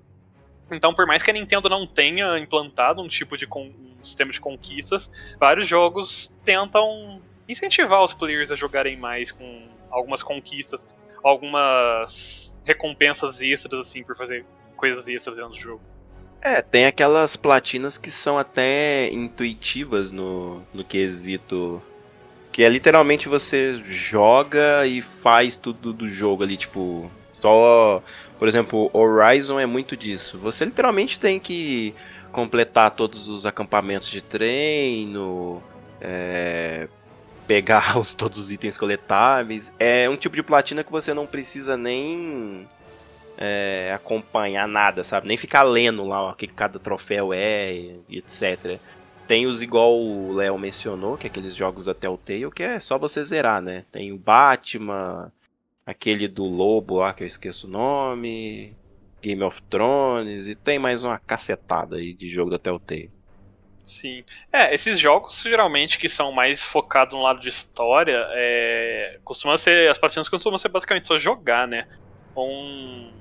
[0.70, 4.40] Então, por mais que a Nintendo não tenha implantado um tipo de um sistema de
[4.40, 10.86] conquistas, vários jogos tentam incentivar os players a jogarem mais com algumas conquistas,
[11.22, 14.44] algumas recompensas extras, assim, por fazer
[14.76, 15.80] coisas extras dentro do jogo.
[16.40, 21.82] É, tem aquelas platinas que são até intuitivas no, no quesito.
[22.56, 27.10] Que é literalmente você joga e faz tudo do jogo ali, tipo.
[27.34, 28.02] Só.
[28.38, 30.38] Por exemplo, Horizon é muito disso.
[30.38, 31.94] Você literalmente tem que
[32.32, 35.62] completar todos os acampamentos de treino.
[36.00, 36.88] é,
[37.46, 39.70] pegar os, todos os itens coletáveis.
[39.78, 42.66] É um tipo de platina que você não precisa nem
[43.36, 45.28] é, acompanhar nada, sabe?
[45.28, 47.74] Nem ficar lendo lá o que cada troféu é
[48.08, 48.80] e etc.
[49.26, 52.96] Tem os igual o Léo mencionou, que é aqueles jogos da Telltale, que é só
[52.96, 53.84] você zerar, né?
[53.90, 55.32] Tem o Batman,
[55.84, 58.72] aquele do Lobo lá, que eu esqueço o nome,
[59.20, 63.10] Game of Thrones, e tem mais uma cacetada aí de jogo da Telltale.
[63.84, 64.24] Sim.
[64.52, 69.88] É, esses jogos geralmente que são mais focados no lado de história, é, costuma ser.
[69.88, 71.86] As platinas costumam ser basicamente só jogar, né?
[72.36, 73.12] Um,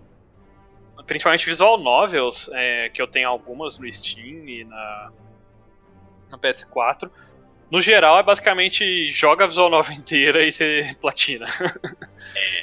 [1.06, 5.12] principalmente visual novels, é, que eu tenho algumas no Steam e na,
[6.36, 7.10] na PS4.
[7.72, 11.48] No geral, é basicamente joga a visual novel inteira e você platina.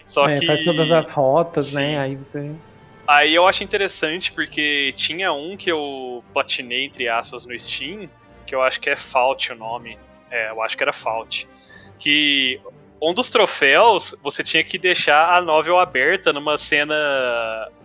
[0.06, 1.76] Só É, que faz todas as rotas, Sim.
[1.76, 1.98] né?
[1.98, 2.52] Aí você.
[3.06, 8.08] Aí eu acho interessante porque tinha um que eu platinei, entre aspas, no Steam,
[8.46, 9.98] que eu acho que é Fault o nome.
[10.30, 11.48] É, eu acho que era Fault.
[11.98, 12.60] Que
[13.00, 16.94] um dos troféus, você tinha que deixar a novel aberta numa cena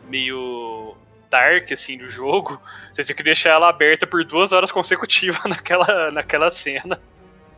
[0.08, 0.95] meio
[1.30, 2.60] dark, assim, do jogo.
[2.92, 7.00] Você tinha que deixar ela aberta por duas horas consecutivas naquela, naquela cena.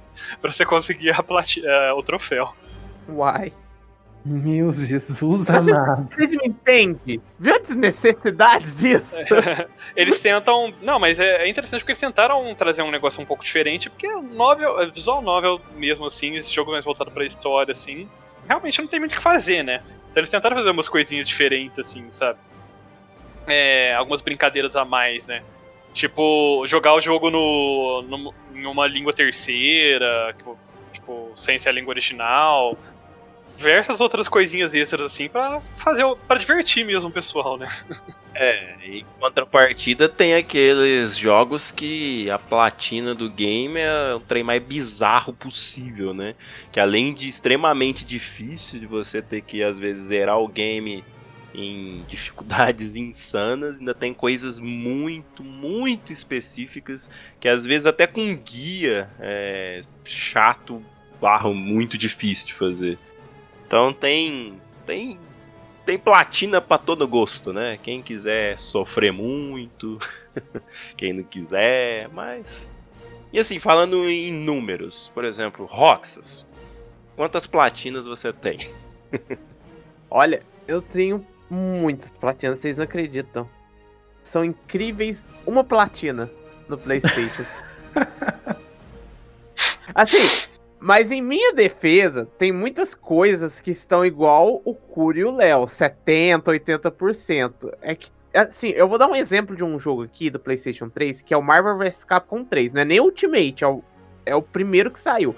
[0.42, 2.54] pra você conseguir a plati uh, o troféu.
[3.08, 3.54] Uai.
[4.26, 6.10] Meu Jesus amado.
[6.12, 7.22] Vocês me entendem?
[7.40, 9.16] Viu a desnecessidade disso?
[9.96, 10.74] eles tentam.
[10.82, 14.08] Não, mas é, é interessante porque eles tentaram trazer um negócio um pouco diferente, porque
[14.34, 18.10] novel, é visual novel mesmo assim, esse jogo mais voltado pra história, assim,
[18.46, 19.82] realmente não tem muito o que fazer, né?
[20.12, 22.38] Então eles tentaram fazer umas coisinhas diferentes, assim, sabe?
[23.50, 25.44] É, algumas brincadeiras a mais, né?
[25.94, 30.58] Tipo, jogar o jogo no, no, numa língua terceira, tipo,
[30.92, 32.78] tipo, sem ser a língua original
[33.60, 37.68] diversas outras coisinhas extras assim para fazer para divertir mesmo o pessoal, né?
[38.34, 44.64] É, em contrapartida tem aqueles jogos que a platina do game é o trem mais
[44.64, 46.36] bizarro possível, né?
[46.72, 51.04] Que além de extremamente difícil de você ter que às vezes zerar o game
[51.54, 57.10] em dificuldades insanas, ainda tem coisas muito, muito específicas
[57.40, 60.84] que às vezes até com guia é chato,
[61.20, 62.98] barro muito difícil de fazer.
[63.66, 65.18] Então tem tem
[65.86, 67.80] tem platina para todo gosto, né?
[67.82, 69.98] Quem quiser sofrer muito,
[70.96, 72.70] quem não quiser, mas
[73.34, 76.46] e assim falando em números, por exemplo, Roxas,
[77.16, 78.60] quantas platinas você tem?
[80.10, 83.50] Olha, eu tenho muitas platinas, vocês não acreditam.
[84.24, 86.30] São incríveis uma platina
[86.68, 87.44] no PlayStation.
[89.96, 95.32] assim, mas em minha defesa, tem muitas coisas que estão igual o Curi e o
[95.32, 97.74] Léo, 70, 80%.
[97.82, 101.22] É que, assim, eu vou dar um exemplo de um jogo aqui do PlayStation 3,
[101.22, 102.72] que é o Marvel vs Capcom 3.
[102.72, 103.84] Não é nem Ultimate, é o,
[104.26, 105.36] é o primeiro que saiu.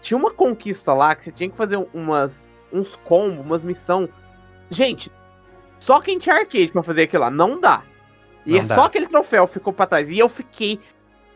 [0.00, 4.10] Tinha uma conquista lá que você tinha que fazer umas, uns combos, umas missões.
[4.70, 5.10] Gente,
[5.78, 7.82] só quem tinha arcade pra fazer aquilo lá, não dá.
[8.44, 8.74] E não é dá.
[8.74, 10.10] só aquele troféu ficou pra trás.
[10.10, 10.80] E eu fiquei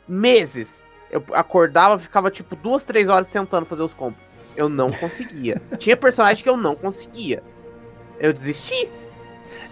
[0.06, 4.18] meses eu acordava, ficava tipo duas, três horas tentando fazer os combos.
[4.56, 5.60] Eu não conseguia.
[5.78, 7.42] Tinha personagem que eu não conseguia.
[8.18, 8.88] Eu desisti.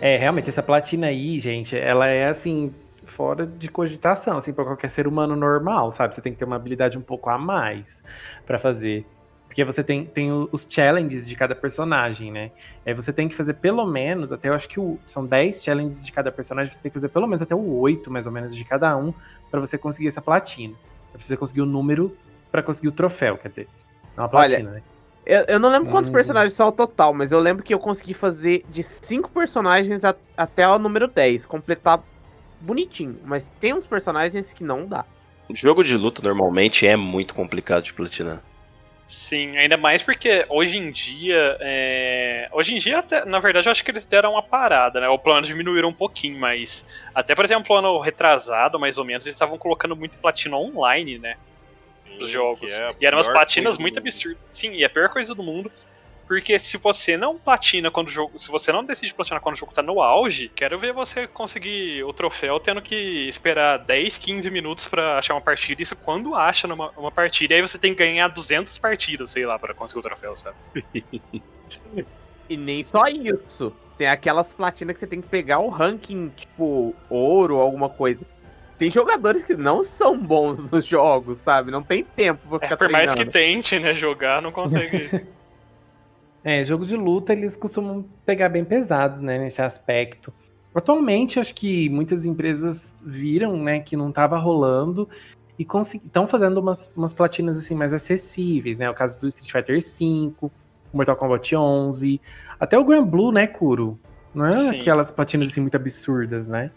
[0.00, 4.90] É, realmente, essa platina aí, gente, ela é assim, fora de cogitação, assim, pra qualquer
[4.90, 6.14] ser humano normal, sabe?
[6.14, 8.04] Você tem que ter uma habilidade um pouco a mais
[8.46, 9.06] para fazer.
[9.50, 12.52] Porque você tem, tem os challenges de cada personagem, né?
[12.86, 16.06] Aí você tem que fazer pelo menos, até eu acho que o, são 10 challenges
[16.06, 18.54] de cada personagem, você tem que fazer pelo menos até o 8, mais ou menos,
[18.54, 19.12] de cada um,
[19.50, 20.72] para você conseguir essa platina.
[21.12, 22.16] É preciso conseguir o número
[22.48, 23.68] para conseguir o troféu, quer dizer.
[24.16, 24.82] É uma platina, Olha, né?
[25.26, 26.12] Eu, eu, não lembro quantos hum.
[26.12, 30.14] personagens são ao total, mas eu lembro que eu consegui fazer de 5 personagens a,
[30.36, 32.00] até o número 10, completar
[32.60, 33.18] bonitinho.
[33.24, 35.04] Mas tem uns personagens que não dá.
[35.48, 38.40] O jogo de luta normalmente é muito complicado de platinar.
[39.11, 41.57] Sim, ainda mais porque hoje em dia.
[41.59, 42.46] É...
[42.53, 45.09] Hoje em dia, até, na verdade, eu acho que eles deram uma parada, né?
[45.09, 46.87] O plano diminuíram um pouquinho, mas.
[47.12, 51.37] Até, por exemplo, ano retrasado, mais ou menos, eles estavam colocando muito platina online, né?
[52.20, 52.70] Dos jogos.
[52.70, 54.38] É e eram umas platinas muito absurdas.
[54.53, 55.73] Sim, e a pior coisa do mundo.
[56.30, 58.38] Porque se você não platina quando o jogo.
[58.38, 62.04] Se você não decide platinar quando o jogo tá no auge, quero ver você conseguir
[62.04, 62.94] o troféu tendo que
[63.28, 65.82] esperar 10, 15 minutos para achar uma partida.
[65.82, 67.54] Isso quando acha numa uma partida.
[67.54, 70.56] E aí você tem que ganhar 200 partidas, sei lá, para conseguir o troféu, sabe?
[72.48, 73.74] e nem só isso.
[73.98, 78.24] Tem aquelas platinas que você tem que pegar o ranking, tipo, ouro ou alguma coisa
[78.78, 81.70] tem jogadores que não são bons nos jogos, sabe?
[81.70, 83.06] Não tem tempo pra ficar é, Por treinando.
[83.08, 85.10] mais que tente, né, jogar, não consegue.
[86.42, 90.33] É, jogo de luta eles costumam pegar bem pesado, né, nesse aspecto.
[90.74, 95.09] Atualmente, acho que muitas empresas viram, né, que não estava rolando
[95.59, 95.66] e
[96.05, 98.88] estão fazendo umas, umas platinas assim mais acessíveis, né?
[98.88, 100.50] O caso do Street Fighter V,
[100.90, 102.18] Mortal Kombat 11,
[102.59, 104.00] até o Grand Blue, né, Kuro?
[104.35, 104.79] Não é Sim.
[104.79, 106.70] aquelas platinas assim muito absurdas, né?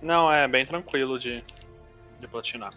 [0.00, 1.42] Não, é bem tranquilo de,
[2.20, 2.72] de platinar.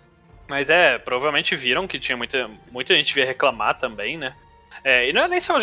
[0.47, 4.35] Mas é, provavelmente viram que tinha muita, muita gente via reclamar também, né?
[4.83, 5.57] É, e não é nem só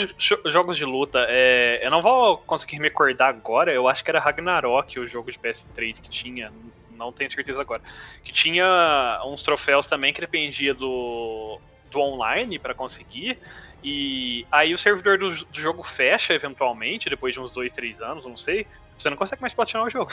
[0.46, 4.20] jogos de luta, é, eu não vou conseguir me recordar agora, eu acho que era
[4.20, 6.52] Ragnarok, o jogo de PS3 que tinha,
[6.96, 7.82] não tenho certeza agora,
[8.24, 13.38] que tinha uns troféus também que dependia do, do online para conseguir,
[13.84, 18.24] e aí o servidor do, do, jogo fecha eventualmente, depois de uns 2, 3 anos,
[18.24, 20.10] não sei, você não consegue mais platinar o jogo.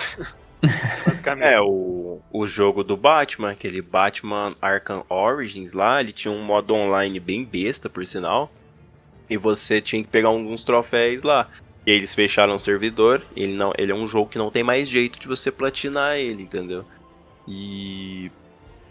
[1.42, 6.74] é, o, o jogo do Batman, aquele Batman Arkham Origins lá, ele tinha um modo
[6.74, 8.52] online bem besta, por sinal,
[9.30, 11.50] e você tinha que pegar alguns troféus lá.
[11.86, 13.26] E eles fecharam o servidor.
[13.36, 16.44] Ele não, ele é um jogo que não tem mais jeito de você platinar ele,
[16.44, 16.86] entendeu?
[17.48, 18.32] E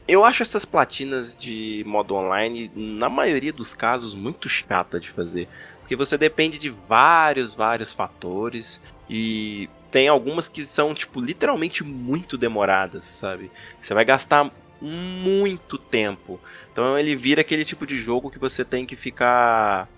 [0.07, 5.49] Eu acho essas platinas de modo online, na maioria dos casos, muito chata de fazer.
[5.81, 8.81] Porque você depende de vários, vários fatores.
[9.09, 13.51] E tem algumas que são, tipo, literalmente muito demoradas, sabe?
[13.81, 16.41] Você vai gastar muito tempo.
[16.73, 19.89] Então ele vira aquele tipo de jogo que você tem que ficar.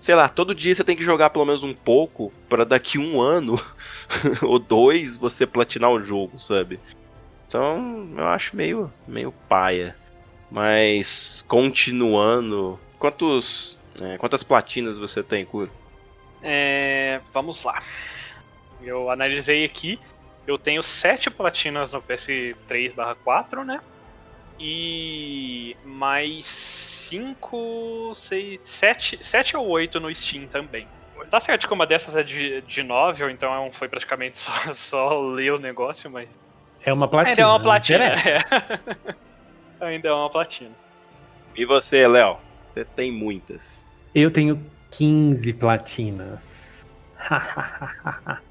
[0.00, 3.20] Sei lá, todo dia você tem que jogar pelo menos um pouco para daqui um
[3.20, 3.60] ano
[4.42, 6.78] ou dois você platinar o jogo, sabe?
[7.46, 9.96] Então eu acho meio, meio paia.
[10.50, 12.78] Mas continuando.
[12.98, 13.78] Quantos.
[14.00, 15.70] É, quantas platinas você tem, Kuro?
[16.42, 17.82] É, vamos lá.
[18.80, 19.98] Eu analisei aqui.
[20.46, 23.80] Eu tenho 7 platinas no PS3/4, né?
[24.58, 30.86] E mais 5, 6, 7, 7 ou 8 no Steam também.
[31.30, 35.52] Tá certo que uma dessas é de, de novel, então foi praticamente só, só ler
[35.52, 36.28] o negócio, mas
[36.84, 37.30] é uma platina.
[37.30, 38.04] Ainda é uma platina.
[38.04, 38.38] É.
[39.84, 40.70] Ainda é uma platina.
[41.54, 42.38] E você, Léo?
[42.72, 43.88] Você tem muitas.
[44.14, 46.86] Eu tenho 15 platinas.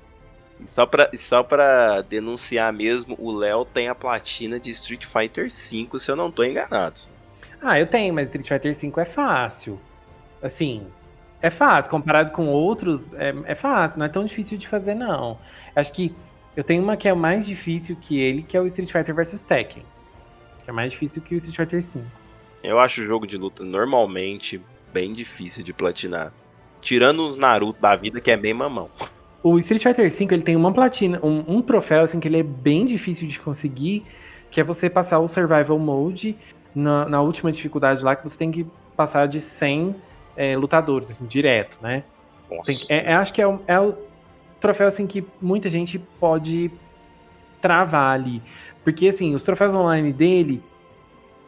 [0.65, 6.00] só, pra, só pra denunciar mesmo, o Léo tem a platina de Street Fighter V,
[6.00, 7.02] se eu não tô enganado.
[7.62, 9.80] Ah, eu tenho, mas Street Fighter V é fácil.
[10.41, 10.88] Assim,
[11.41, 11.91] é fácil.
[11.91, 14.00] Comparado com outros, é, é fácil.
[14.00, 15.39] Não é tão difícil de fazer, não.
[15.76, 16.15] Acho que
[16.56, 19.43] eu tenho uma que é mais difícil que ele, que é o Street Fighter vs
[19.43, 19.84] Tekken.
[20.63, 22.06] Que é mais difícil que o Street Fighter V.
[22.63, 26.34] Eu acho o jogo de luta normalmente bem difícil de platinar.
[26.82, 28.89] Tirando os Naruto da vida, que é bem mamão.
[29.47, 32.43] O Street Fighter V ele tem uma platina, um, um, troféu assim que ele é
[32.43, 34.05] bem difícil de conseguir,
[34.51, 36.36] que é você passar o Survival Mode
[36.75, 39.95] na, na última dificuldade lá, que você tem que passar de 100
[40.36, 42.03] é, lutadores, assim, direto, né?
[42.65, 43.95] Tem, é, é, acho que é, é o
[44.60, 46.69] troféu assim que muita gente pode
[47.62, 48.43] travar ali.
[48.83, 50.62] Porque assim, os troféus online dele,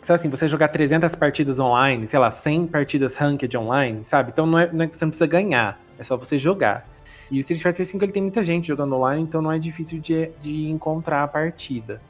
[0.01, 4.31] sabe assim, você jogar 300 partidas online, sei lá, 100 partidas ranked online, sabe?
[4.31, 6.88] Então não é, não é que você não precisa ganhar, é só você jogar.
[7.31, 9.99] E o Street Fighter V ele tem muita gente jogando online, então não é difícil
[9.99, 12.01] de, de encontrar a partida.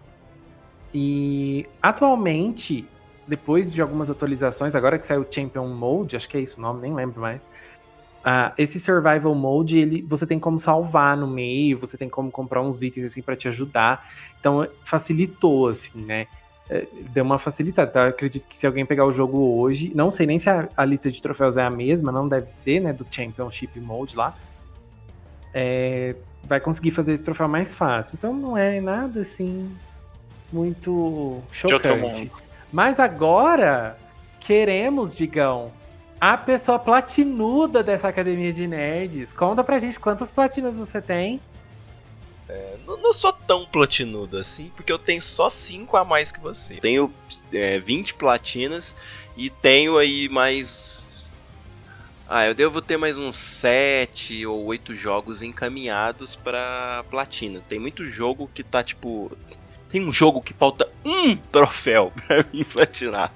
[0.93, 2.87] E atualmente,
[3.27, 6.61] depois de algumas atualizações, agora que saiu o Champion Mode, acho que é isso o
[6.61, 7.45] nome, nem lembro mais.
[8.19, 12.61] Uh, esse survival mode, ele, você tem como salvar no meio, você tem como comprar
[12.61, 14.05] uns itens assim para te ajudar.
[14.39, 16.27] Então facilitou assim, né?
[16.69, 17.89] É, deu uma facilitada.
[17.89, 20.85] Então, acredito que se alguém pegar o jogo hoje, não sei nem se a, a,
[20.85, 22.93] lista de troféus é a mesma, não deve ser, né?
[22.93, 24.35] Do Championship Mode lá.
[25.53, 28.15] É, vai conseguir fazer esse troféu mais fácil.
[28.17, 29.69] Então não é nada assim
[30.51, 32.31] muito chocante.
[32.71, 33.97] Mas agora
[34.39, 35.71] queremos, digão,
[36.19, 39.33] a pessoa platinuda dessa academia de nerds.
[39.33, 41.39] Conta pra gente quantas platinas você tem.
[42.47, 46.39] É, não, não, sou tão platinudo assim, porque eu tenho só 5 a mais que
[46.39, 46.75] você.
[46.77, 47.13] Tenho
[47.53, 48.95] é, 20 platinas
[49.37, 51.08] e tenho aí mais.
[52.31, 57.59] Ah, eu devo ter mais uns 7 ou 8 jogos encaminhados para platina.
[57.67, 59.35] Tem muito jogo que tá tipo.
[59.89, 63.33] Tem um jogo que falta um troféu pra mim platinar.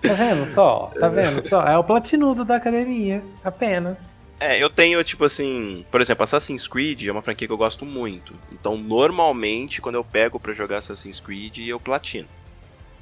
[0.00, 0.92] Tá vendo só?
[1.00, 1.66] Tá vendo só?
[1.66, 4.16] É o platinudo da academia, apenas.
[4.38, 7.84] É, eu tenho, tipo assim, por exemplo, Assassin's Creed é uma franquia que eu gosto
[7.84, 8.32] muito.
[8.52, 12.28] Então, normalmente, quando eu pego para jogar Assassin's Creed, eu platino.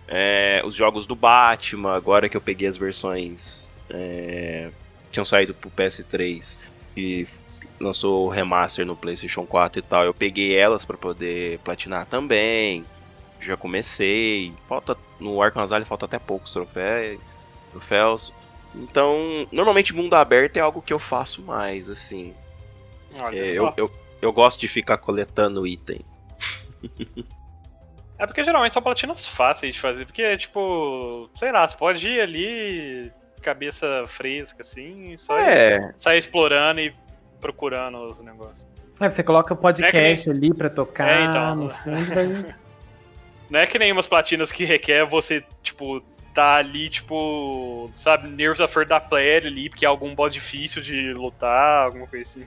[0.08, 4.70] É, os jogos do Batman, agora que eu peguei as versões é,
[5.10, 6.56] tinham saído pro PS3
[6.96, 7.26] e
[7.80, 12.84] lançou o remaster no PlayStation 4 e tal, eu peguei elas para poder platinar também
[13.40, 14.52] já comecei.
[14.68, 17.20] Falta no Arkham Asylum falta até poucos troféus,
[17.70, 18.32] troféus.
[18.74, 22.34] Então, normalmente mundo aberto é algo que eu faço mais, assim.
[23.32, 23.90] É, eu, eu,
[24.22, 26.00] eu gosto de ficar coletando item.
[28.16, 32.20] é porque geralmente são platinas fáceis de fazer, porque, tipo, sei lá, você pode ir
[32.20, 35.92] ali, cabeça fresca, assim, só é.
[35.96, 36.94] sair explorando e
[37.40, 38.68] procurando os negócios.
[39.00, 40.48] É, você coloca o podcast é nem...
[40.50, 41.56] ali pra tocar é, então...
[41.56, 42.54] no fundo, vai...
[43.50, 46.00] Não é que nem umas platinas que requer você, tipo,
[46.32, 50.80] tá ali, tipo, sabe, nervos a flor da pele ali, porque é algum boss difícil
[50.80, 52.44] de lutar, alguma coisa assim.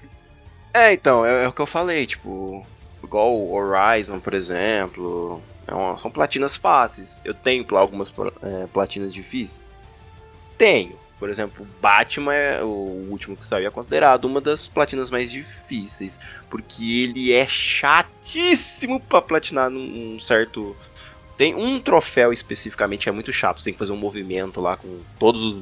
[0.73, 2.65] É, então, é, é o que eu falei, tipo,
[3.03, 7.21] igual o Horizon, por exemplo, é uma, são platinas fáceis.
[7.25, 9.61] Eu tenho algumas é, platinas difíceis?
[10.57, 11.01] Tenho.
[11.19, 16.19] Por exemplo, Batman, é, o último que saiu, é considerado uma das platinas mais difíceis,
[16.49, 20.75] porque ele é chatíssimo para platinar num certo
[21.37, 24.99] tem um troféu especificamente é muito chato, você tem que fazer um movimento lá com
[25.17, 25.55] todos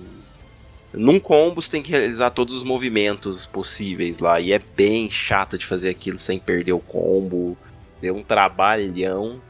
[0.93, 4.39] num combo você tem que realizar todos os movimentos possíveis lá.
[4.39, 7.57] E é bem chato de fazer aquilo sem perder o combo.
[8.01, 9.41] Deu um trabalhão.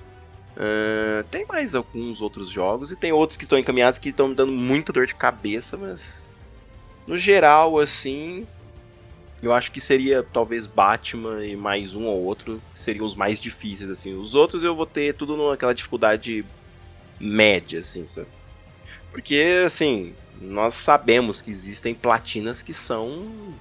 [0.58, 4.36] Uh, tem mais alguns outros jogos e tem outros que estão encaminhados que estão me
[4.36, 6.30] dando muita dor de cabeça, mas
[7.08, 8.46] no geral, assim,
[9.42, 13.90] eu acho que seria talvez Batman e mais um ou outro seriam os mais difíceis,
[13.90, 14.14] assim.
[14.14, 16.46] Os outros eu vou ter tudo naquela dificuldade
[17.20, 18.28] média, assim, sabe?
[19.12, 23.54] Porque, assim, nós sabemos que existem platinas que são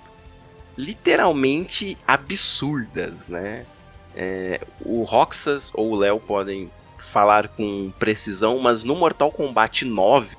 [0.76, 3.66] literalmente absurdas, né?
[4.14, 6.70] É, o Roxas ou o Léo podem
[7.04, 10.36] falar com precisão, mas no Mortal Kombat 9.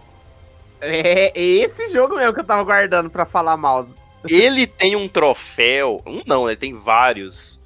[0.82, 3.88] É, é esse jogo mesmo que eu tava guardando para falar mal.
[4.30, 6.02] Ele tem um troféu.
[6.06, 7.60] Um não, ele tem vários.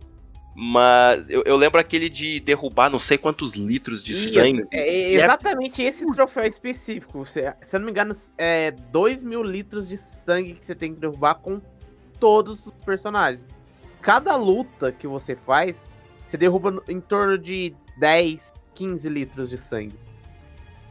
[0.57, 4.65] Mas eu, eu, lembro aquele de derrubar não sei quantos litros de Isso, sangue.
[4.71, 5.89] É, é exatamente é...
[5.89, 7.25] esse troféu específico.
[7.25, 10.93] Se, se eu não me engano, é 2 mil litros de sangue que você tem
[10.93, 11.59] que derrubar com
[12.21, 13.45] todos os personagens.
[14.01, 15.89] Cada luta que você faz,
[16.25, 19.95] você derruba em torno de 10, 15 litros de sangue.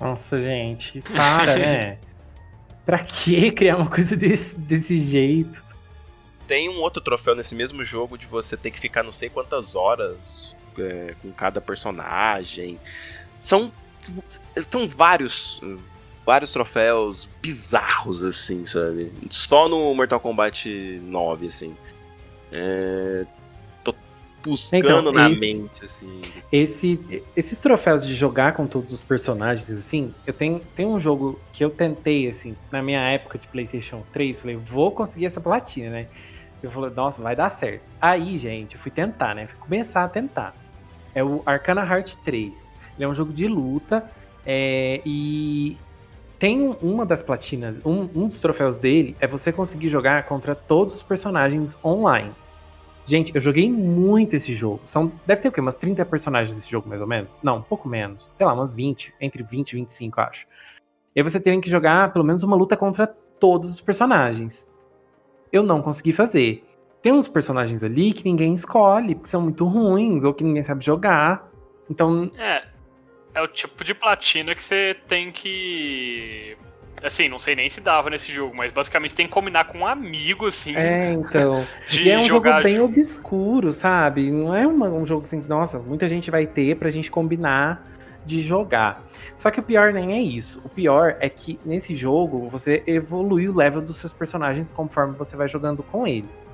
[0.00, 1.98] Nossa, gente, para, né?
[2.84, 5.62] pra que criar uma coisa desse, desse jeito?
[6.48, 9.76] Tem um outro troféu nesse mesmo jogo de você ter que ficar não sei quantas
[9.76, 12.78] horas é, com cada personagem.
[13.36, 13.72] São,
[14.70, 15.60] são vários
[16.24, 19.12] vários troféus bizarros, assim, sabe?
[19.30, 20.68] Só no Mortal Kombat
[21.02, 21.76] 9, assim.
[22.50, 23.26] É,
[24.44, 26.20] buscando então, na esse, mente, assim.
[26.52, 31.40] Esse, esses troféus de jogar com todos os personagens, assim, eu tenho, tenho um jogo
[31.52, 35.90] que eu tentei, assim, na minha época de PlayStation 3, falei, vou conseguir essa platina,
[35.90, 36.06] né?
[36.62, 37.86] Eu falei, nossa, vai dar certo.
[38.00, 39.46] Aí, gente, eu fui tentar, né?
[39.46, 40.54] Fui começar a tentar.
[41.14, 42.74] É o Arcana Heart 3.
[42.96, 44.08] Ele é um jogo de luta.
[44.46, 45.76] É, e
[46.38, 50.94] tem uma das platinas, um, um dos troféus dele é você conseguir jogar contra todos
[50.94, 52.32] os personagens online.
[53.06, 54.80] Gente, eu joguei muito esse jogo.
[54.86, 55.60] São, deve ter o quê?
[55.60, 57.38] Umas 30 personagens desse jogo, mais ou menos?
[57.42, 58.34] Não, um pouco menos.
[58.34, 59.14] Sei lá, umas 20.
[59.20, 60.46] Entre 20 e 25, acho.
[61.14, 64.66] E aí você tem que jogar pelo menos uma luta contra todos os personagens.
[65.52, 66.64] Eu não consegui fazer.
[67.02, 70.82] Tem uns personagens ali que ninguém escolhe, porque são muito ruins, ou que ninguém sabe
[70.82, 71.50] jogar.
[71.90, 72.30] Então.
[72.38, 72.64] É.
[73.34, 76.56] É o tipo de platina que você tem que
[77.04, 79.86] Assim, não sei nem se dava nesse jogo, mas basicamente tem que combinar com um
[79.86, 80.74] amigo, assim.
[80.74, 81.66] É, então.
[81.92, 84.30] e é um jogo bem obscuro, sabe?
[84.30, 87.86] Não é uma, um jogo assim, nossa, muita gente vai ter pra gente combinar
[88.24, 89.04] de jogar.
[89.36, 90.62] Só que o pior nem é isso.
[90.64, 95.36] O pior é que nesse jogo você evolui o level dos seus personagens conforme você
[95.36, 96.46] vai jogando com eles.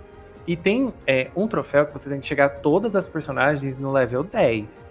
[0.48, 3.92] E tem é, um troféu que você tem que chegar a todas as personagens no
[3.92, 4.89] level 10.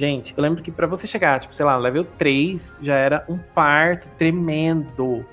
[0.00, 3.36] Gente, eu lembro que para você chegar, tipo, sei lá, level 3 já era um
[3.36, 5.26] parto tremendo.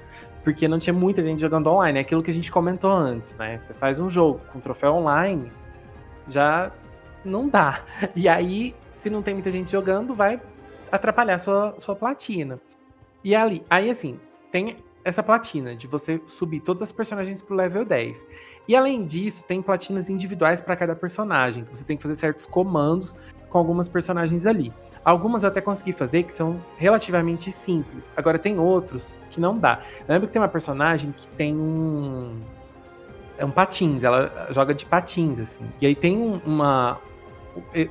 [0.43, 1.99] Porque não tinha muita gente jogando online.
[1.99, 3.57] É aquilo que a gente comentou antes, né?
[3.57, 5.49] Você faz um jogo com troféu online,
[6.27, 6.69] já
[7.23, 7.79] não dá.
[8.13, 10.37] E aí, se não tem muita gente jogando, vai
[10.91, 12.59] atrapalhar sua, sua platina.
[13.23, 14.19] E ali, aí assim,
[14.51, 18.27] tem essa platina de você subir todas as personagens pro level 10.
[18.67, 21.65] E além disso, tem platinas individuais para cada personagem.
[21.71, 23.15] Você tem que fazer certos comandos
[23.49, 24.73] com algumas personagens ali.
[25.03, 28.11] Algumas eu até consegui fazer que são relativamente simples.
[28.15, 29.81] Agora tem outros que não dá.
[30.01, 32.41] Eu lembro que tem uma personagem que tem um.
[33.37, 35.65] É um patins, ela joga de patins, assim.
[35.79, 36.99] E aí tem uma.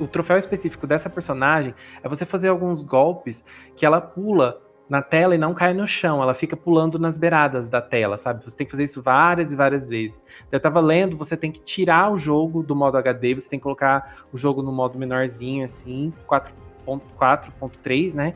[0.00, 3.44] O, troféu específico dessa personagem é você fazer alguns golpes
[3.74, 7.68] que ela pula na tela e não cai no chão, ela fica pulando nas beiradas
[7.68, 8.44] da tela, sabe?
[8.44, 10.24] Você tem que fazer isso várias e várias vezes.
[10.50, 13.64] Eu tava lendo, você tem que tirar o jogo do modo HD, você tem que
[13.64, 18.34] colocar o jogo no modo menorzinho, assim, 4.4.3, né?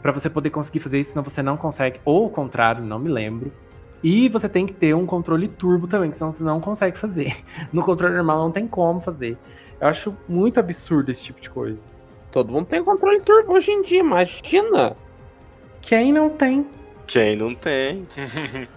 [0.00, 3.08] Para você poder conseguir fazer isso, senão você não consegue, ou o contrário, não me
[3.08, 3.52] lembro.
[4.02, 7.36] E você tem que ter um controle turbo também, que senão você não consegue fazer.
[7.72, 9.38] No controle normal não tem como fazer.
[9.80, 11.82] Eu acho muito absurdo esse tipo de coisa.
[12.30, 14.96] Todo mundo tem controle turbo hoje em dia, imagina!
[15.82, 16.64] Quem não tem?
[17.06, 18.06] Quem não tem?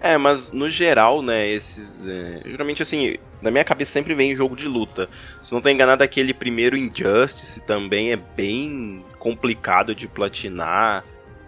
[0.00, 2.04] é, mas no geral, né, esses.
[2.06, 5.08] É, geralmente assim, na minha cabeça sempre vem jogo de luta.
[5.40, 11.04] Se não tô enganado, aquele primeiro Injustice também é bem complicado de platinar.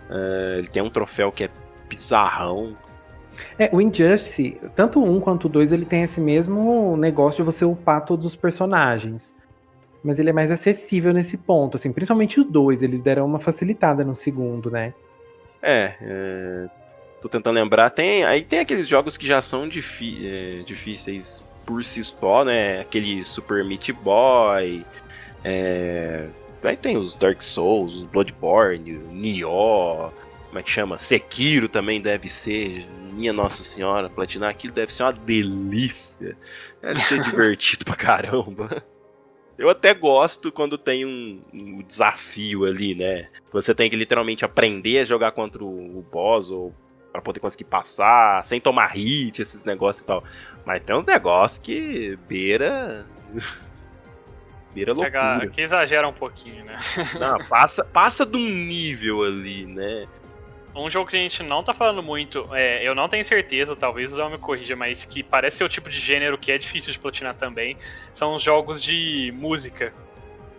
[0.09, 1.51] É, ele tem um troféu que é
[1.89, 2.77] bizarrão.
[3.59, 7.65] É, o Injustice, tanto um quanto o dois, ele tem esse mesmo negócio de você
[7.65, 9.35] upar todos os personagens
[10.05, 14.05] mas ele é mais acessível nesse ponto, assim, principalmente o 2, eles deram uma facilitada
[14.05, 14.93] no segundo, né?
[15.63, 16.69] É, é
[17.23, 22.05] tô tentando lembrar, tem, aí tem aqueles jogos que já são é, difíceis por si
[22.05, 24.85] só, né, aquele Super Meat Boy,
[25.43, 26.27] é,
[26.63, 30.13] aí tem os Dark Souls, os Bloodborne, o Nioh,
[30.49, 30.99] como é que chama?
[30.99, 36.37] Sekiro também deve ser, minha Nossa Senhora, platinar aquilo deve ser uma delícia,
[36.81, 38.85] deve ser divertido pra caramba.
[39.57, 43.29] Eu até gosto quando tem um, um, desafio ali, né?
[43.53, 46.75] Você tem que literalmente aprender a jogar contra o, o boss ou
[47.13, 50.25] para poder conseguir passar, sem tomar hit, esses negócios e tal.
[50.67, 53.07] Mas tem uns negócios que beira.
[54.75, 55.49] beira loucura.
[55.49, 56.77] Que exagera um pouquinho, né?
[57.21, 60.09] Não, passa, passa de um nível ali, né?
[60.77, 64.13] Um jogo que a gente não tá falando muito, é, eu não tenho certeza, talvez
[64.13, 66.93] o Zé me corrija, mas que parece ser o tipo de gênero que é difícil
[66.93, 67.77] de platinar também,
[68.13, 69.93] são os jogos de música.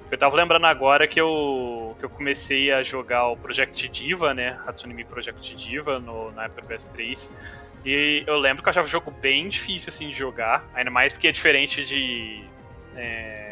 [0.09, 4.57] Eu tava lembrando agora que eu, que eu comecei a jogar o Project Diva, né?
[4.65, 7.31] Hatsune Project Diva no, na época do PS3.
[7.83, 11.11] E eu lembro que eu achava o jogo bem difícil assim de jogar, ainda mais
[11.11, 12.43] porque é diferente de.
[12.95, 13.44] É,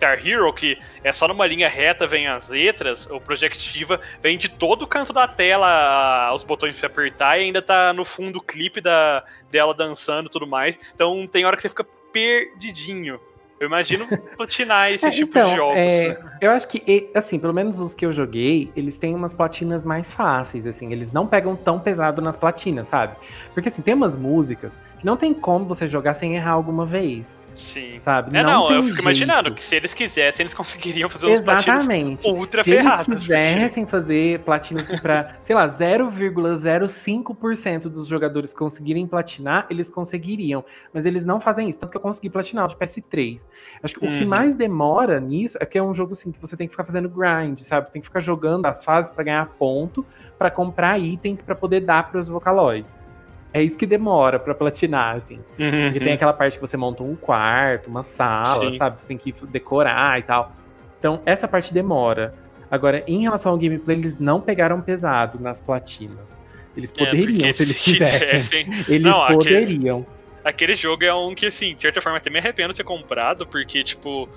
[0.00, 4.48] Guitar Hero, que é só numa linha reta, vem as letras, o Projectiva vem de
[4.48, 8.42] todo o canto da tela os botões pra apertar e ainda tá no fundo o
[8.42, 10.78] clipe da, dela dançando e tudo mais.
[10.94, 13.20] Então tem hora que você fica perdidinho.
[13.60, 14.06] Eu imagino
[14.38, 15.76] platinar esse é, tipo então, de jogos.
[15.76, 19.84] É, eu acho que, assim, pelo menos os que eu joguei, eles têm umas platinas
[19.84, 20.90] mais fáceis, assim.
[20.90, 23.16] Eles não pegam tão pesado nas platinas, sabe?
[23.52, 27.42] Porque, assim, tem umas músicas que não tem como você jogar sem errar alguma vez.
[27.54, 28.00] Sim.
[28.00, 28.36] Sabe?
[28.36, 29.02] É, não, não eu fico jeito.
[29.02, 32.26] imaginando que se eles quisessem, eles conseguiriam fazer uns Exatamente.
[32.28, 33.22] ultra se ferradas.
[33.22, 39.90] Se eles quisessem fazer platinas assim, pra, sei lá, 0,05% dos jogadores conseguirem platinar, eles
[39.90, 40.64] conseguiriam.
[40.92, 41.80] Mas eles não fazem isso.
[41.80, 43.46] Tanto que eu consegui platinar de PS3.
[43.82, 44.12] Acho que uhum.
[44.12, 44.28] o que uhum.
[44.28, 47.08] mais demora nisso é que é um jogo assim que você tem que ficar fazendo
[47.08, 47.88] grind, sabe?
[47.88, 50.06] Você tem que ficar jogando as fases para ganhar ponto,
[50.38, 53.09] para comprar itens para poder dar para os vocaloides.
[53.52, 55.40] É isso que demora para platinar, assim.
[55.58, 55.84] Uhum.
[55.84, 58.78] Porque tem aquela parte que você monta um quarto, uma sala, Sim.
[58.78, 59.00] sabe?
[59.00, 60.52] Você tem que decorar e tal.
[60.98, 62.34] Então, essa parte demora.
[62.70, 66.40] Agora, em relação ao gameplay, eles não pegaram pesado nas platinas.
[66.76, 68.68] Eles é, poderiam, é, se eles quisessem.
[68.88, 70.06] Eles não, poderiam.
[70.44, 72.84] Aquele, aquele, jogo é um que, assim, de certa forma, até me arrependo de ter
[72.84, 74.28] comprado, porque, tipo.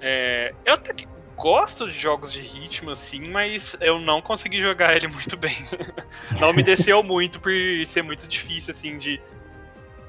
[0.00, 1.06] É, eu até que
[1.36, 5.56] gosto de jogos de ritmo, assim, mas eu não consegui jogar ele muito bem.
[6.40, 7.52] não me desceu muito por
[7.86, 9.20] ser muito difícil, assim, de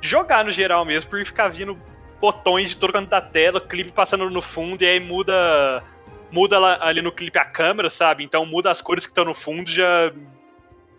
[0.01, 1.77] jogar no geral mesmo, por ficar vindo
[2.19, 5.83] botões de todo canto da tela, clipe passando no fundo, e aí muda.
[6.31, 8.23] Muda ali no clipe a câmera, sabe?
[8.23, 10.11] Então muda as cores que estão no fundo já.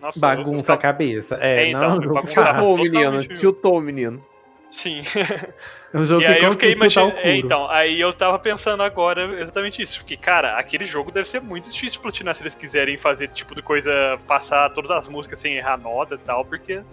[0.01, 1.37] Nossa, bagunça a cabeça.
[1.41, 3.23] É, é então, não, bagunça menino.
[3.37, 4.25] Tiltou, menino.
[4.71, 5.01] Sim.
[5.93, 7.17] É um jogo e que aí eu fiquei imaginando.
[7.17, 9.99] É, então, aí eu tava pensando agora exatamente isso.
[10.01, 13.55] Porque, cara, aquele jogo deve ser muito difícil de platinar se eles quiserem fazer tipo
[13.55, 16.85] de coisa, passar todas as músicas sem errar nota e tal, porque é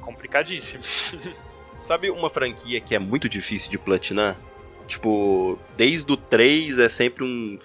[0.00, 0.82] complicadíssimo.
[1.78, 4.36] Sabe uma franquia que é muito difícil de platinar?
[4.86, 7.58] Tipo, desde o 3 é sempre um,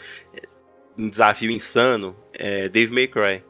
[0.97, 2.15] um desafio insano.
[2.33, 3.43] É Dave May Cry.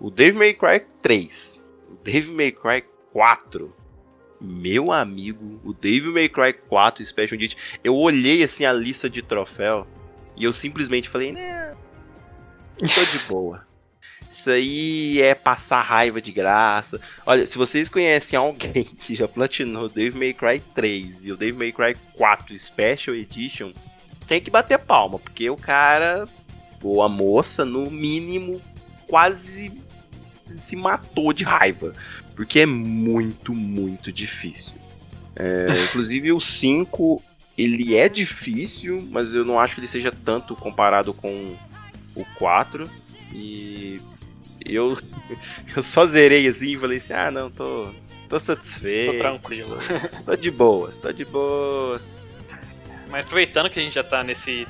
[0.00, 1.60] O Dave May Cry 3.
[1.90, 3.79] O Dave May Cry 4
[4.40, 9.22] meu amigo, o Devil May Cry 4 Special Edition, eu olhei assim a lista de
[9.22, 9.86] troféu
[10.36, 11.74] e eu simplesmente falei, né,
[12.78, 13.68] tô de boa.
[14.30, 17.00] Isso aí é passar raiva de graça.
[17.26, 21.58] Olha, se vocês conhecem alguém que já platinou Devil May Cry 3 e o Devil
[21.58, 23.72] May Cry 4 Special Edition,
[24.28, 26.28] tem que bater palma, porque o cara,
[26.80, 28.62] ou a moça, no mínimo,
[29.08, 29.72] quase
[30.56, 31.92] se matou de raiva.
[32.40, 34.76] Porque é muito, muito difícil.
[35.36, 37.22] É, inclusive o 5,
[37.56, 41.54] ele é difícil, mas eu não acho que ele seja tanto comparado com
[42.16, 42.90] o 4.
[43.34, 44.00] E
[44.64, 44.96] eu,
[45.76, 47.92] eu só zerei assim e falei assim, ah não, tô,
[48.26, 49.12] tô satisfeito.
[49.12, 49.76] Tô tranquilo.
[50.24, 52.00] Tô de boas, tô de boa.
[53.10, 54.66] Mas aproveitando que a gente já tá nesse,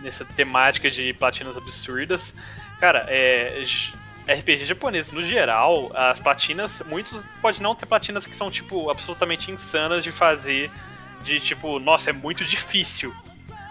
[0.00, 2.34] nessa temática de platinas absurdas,
[2.80, 3.60] cara, é,
[4.28, 9.50] RPG japonês, no geral, as platinas, muitos pode não ter platinas que são, tipo, absolutamente
[9.50, 10.70] insanas de fazer,
[11.22, 13.14] de tipo, nossa, é muito difícil.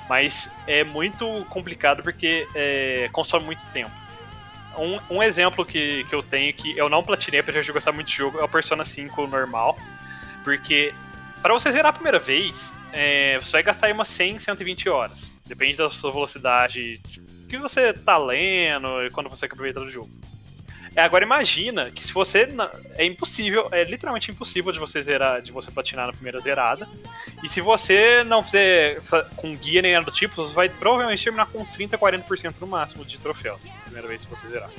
[0.10, 3.92] Mas é muito complicado porque é, consome muito tempo.
[4.78, 8.08] Um, um, exemplo que, que eu tenho que eu não platinei, apesar de gostar muito
[8.08, 9.78] de jogo, é o Persona 5 normal.
[10.44, 10.94] Porque
[11.42, 15.40] para você zerar a primeira vez, é, você vai gastar aí umas 100, 120 horas.
[15.46, 17.00] Depende da sua velocidade
[17.48, 20.10] que você tá lendo e quando você quer aproveitar do jogo.
[20.96, 22.50] É, agora imagina que se você.
[22.98, 26.88] É impossível, é literalmente impossível de você zerar, de você platinar na primeira zerada.
[27.42, 29.00] E se você não fizer
[29.38, 32.68] com guia nem nada do tipo, você vai provavelmente terminar com uns 30, 40% no
[32.68, 33.62] máximo de troféus.
[33.86, 34.70] Primeira vez que você zerar.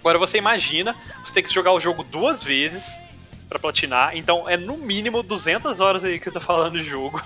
[0.00, 3.00] Agora você imagina você ter que jogar o jogo duas vezes
[3.48, 7.20] para platinar, então é no mínimo 200 horas aí que você tá falando de jogo.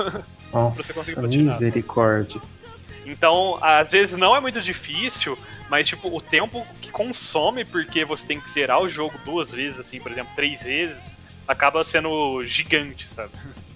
[0.53, 1.55] Nossa, pra você conseguir platinar.
[1.55, 2.41] Misericórdia.
[3.07, 5.39] Então, às vezes não é muito difícil,
[5.69, 9.81] mas tipo, o tempo que consome porque você tem que zerar o jogo duas vezes,
[9.81, 13.33] assim, por exemplo, três vezes, acaba sendo gigante, sabe?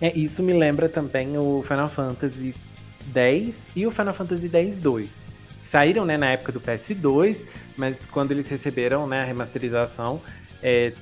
[0.00, 2.54] É, isso me lembra também o Final Fantasy
[3.12, 5.08] X e o Final Fantasy X-2.
[5.64, 7.44] Saíram né, na época do PS2,
[7.76, 10.22] mas quando eles receberam né, a remasterização,
[10.62, 10.92] é,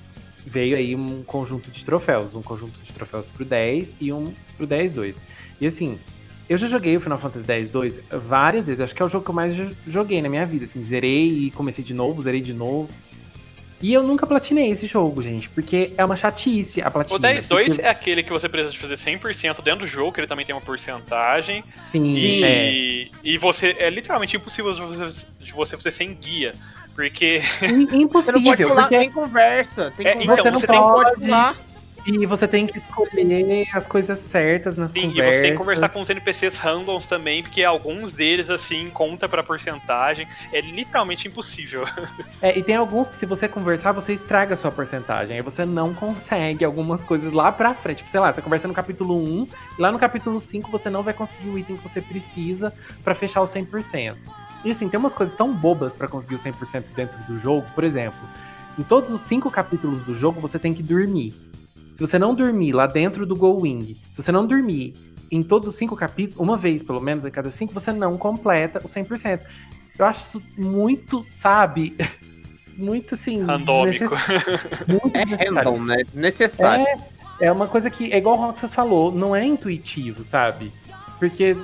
[0.47, 2.35] veio aí um conjunto de troféus.
[2.35, 5.21] Um conjunto de troféus pro 10 e um pro 10-2.
[5.61, 5.99] E assim,
[6.49, 8.81] eu já joguei o Final Fantasy X-2 várias vezes.
[8.81, 9.55] Acho que é o jogo que eu mais
[9.87, 10.65] joguei na minha vida.
[10.65, 12.89] Assim, zerei e comecei de novo, zerei de novo.
[13.83, 17.19] E eu nunca platinei esse jogo, gente, porque é uma chatice a platina.
[17.19, 17.83] O 10-2 porque...
[17.83, 20.55] é aquele que você precisa de fazer 100% dentro do jogo, que ele também tem
[20.55, 21.63] uma porcentagem.
[21.91, 23.09] Sim, e, é.
[23.23, 26.55] e você é literalmente impossível de você, de você fazer sem guia.
[26.95, 27.43] Porque.
[27.93, 28.09] Impossível.
[28.25, 28.99] Você não pode pular, porque...
[28.99, 29.93] tem conversa.
[29.95, 30.41] Tem É, conversa.
[30.41, 31.21] então, não você tem pode.
[31.21, 31.57] pular.
[32.07, 35.35] E você tem que escolher as coisas certas nas Sim, conversas.
[35.35, 39.29] e você tem que conversar com os NPCs randoms também, porque alguns deles, assim, conta
[39.29, 40.29] pra porcentagem.
[40.53, 41.85] É literalmente impossível.
[42.43, 45.37] É, e tem alguns que se você conversar, você estraga a sua porcentagem.
[45.37, 47.99] Aí você não consegue algumas coisas lá pra frente.
[47.99, 49.49] Tipo, sei lá, você conversa no capítulo 1,
[49.79, 53.15] e lá no capítulo 5 você não vai conseguir o item que você precisa pra
[53.15, 54.17] fechar o 100%.
[54.65, 57.67] E assim, tem umas coisas tão bobas pra conseguir o 100% dentro do jogo.
[57.75, 58.21] Por exemplo,
[58.79, 61.35] em todos os cinco capítulos do jogo você tem que dormir.
[61.97, 64.95] Se você não dormir lá dentro do Go Wing, se você não dormir
[65.31, 68.81] em todos os cinco capítulos, uma vez pelo menos a cada cinco, você não completa
[68.81, 69.41] o 100%.
[69.99, 71.97] Eu acho isso muito, sabe?
[72.77, 73.43] Muito assim.
[73.43, 74.15] Randômico.
[74.15, 75.71] desnecess- Muito É desnecessário.
[75.71, 75.97] random, né?
[76.05, 76.85] Desnecessário.
[77.41, 80.71] É, é uma coisa que, é igual o Roxas falou, não é intuitivo, sabe?
[81.19, 81.57] Porque,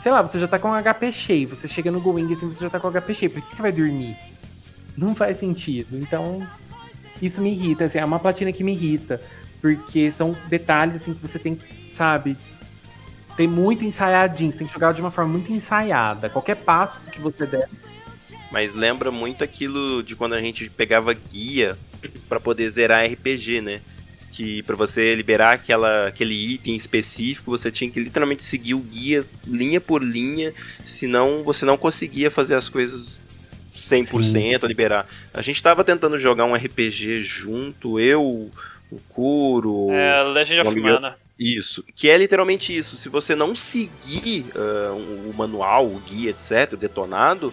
[0.00, 2.46] sei lá, você já tá com o HP cheio, você chega no Go Wing assim,
[2.50, 4.16] você já tá com o HP cheio, por que você vai dormir?
[4.96, 5.96] Não faz sentido.
[5.96, 6.44] Então,
[7.22, 9.20] isso me irrita, assim, é uma platina que me irrita.
[9.74, 12.36] Porque são detalhes, assim, que você tem que, sabe,
[13.36, 16.30] ter muito ensaiadinho, você tem que jogar de uma forma muito ensaiada.
[16.30, 17.68] Qualquer passo que você der.
[18.50, 21.76] Mas lembra muito aquilo de quando a gente pegava guia
[22.28, 23.80] pra poder zerar RPG, né?
[24.30, 29.24] Que pra você liberar aquela, aquele item específico, você tinha que literalmente seguir o guia
[29.46, 30.52] linha por linha,
[30.84, 33.18] senão você não conseguia fazer as coisas
[33.86, 35.06] 100% liberar.
[35.32, 38.50] A gente tava tentando jogar um RPG junto, eu,
[38.90, 41.16] o Kuro, É Legend of Mana.
[41.38, 42.96] isso, que é literalmente isso.
[42.96, 47.52] Se você não seguir ah, o manual, o guia, etc., detonado,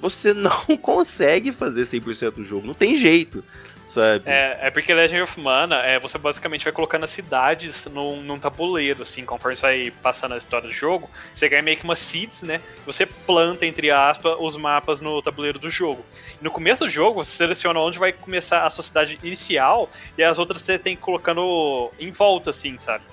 [0.00, 2.66] você não consegue fazer 100% do jogo.
[2.66, 3.44] Não tem jeito,
[3.90, 4.22] sabe?
[4.26, 8.38] É, é porque Legend of Mana, é, você basicamente vai colocando as cidades num, num
[8.38, 11.98] tabuleiro, assim, conforme você vai passando a história do jogo, você ganha meio que umas
[11.98, 12.60] seeds, né?
[12.86, 16.04] Você planta, entre aspas, os mapas no tabuleiro do jogo.
[16.40, 20.38] No começo do jogo, você seleciona onde vai começar a sua cidade inicial, e as
[20.38, 23.04] outras você tem que colocando em volta, assim, sabe?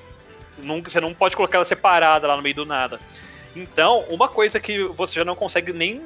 [0.83, 2.99] Você não pode colocar ela separada lá no meio do nada.
[3.57, 5.99] Então, uma coisa que você já não consegue nem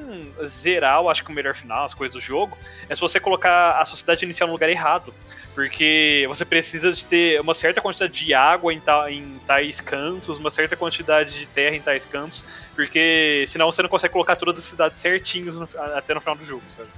[0.46, 3.78] zerar, eu acho que o melhor final, as coisas do jogo, é se você colocar
[3.78, 5.14] a sociedade inicial no lugar errado.
[5.54, 10.40] Porque você precisa de ter uma certa quantidade de água em, ta- em tais cantos,
[10.40, 12.42] uma certa quantidade de terra em tais cantos,
[12.74, 16.46] porque senão você não consegue colocar todas as cidades certinhos no- até no final do
[16.46, 16.90] jogo, sabe?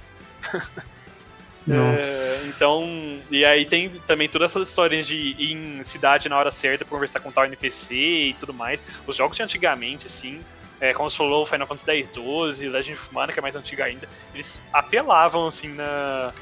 [1.98, 6.50] É, então, e aí tem também todas essas histórias de ir em cidade na hora
[6.50, 8.80] certa pra conversar com tal NPC e tudo mais.
[9.06, 10.40] Os jogos de antigamente, sim,
[10.80, 13.84] é, como você falou, Final Fantasy X, 12, Legend of Mana, que é mais antiga
[13.84, 16.32] ainda, eles apelavam, assim, na,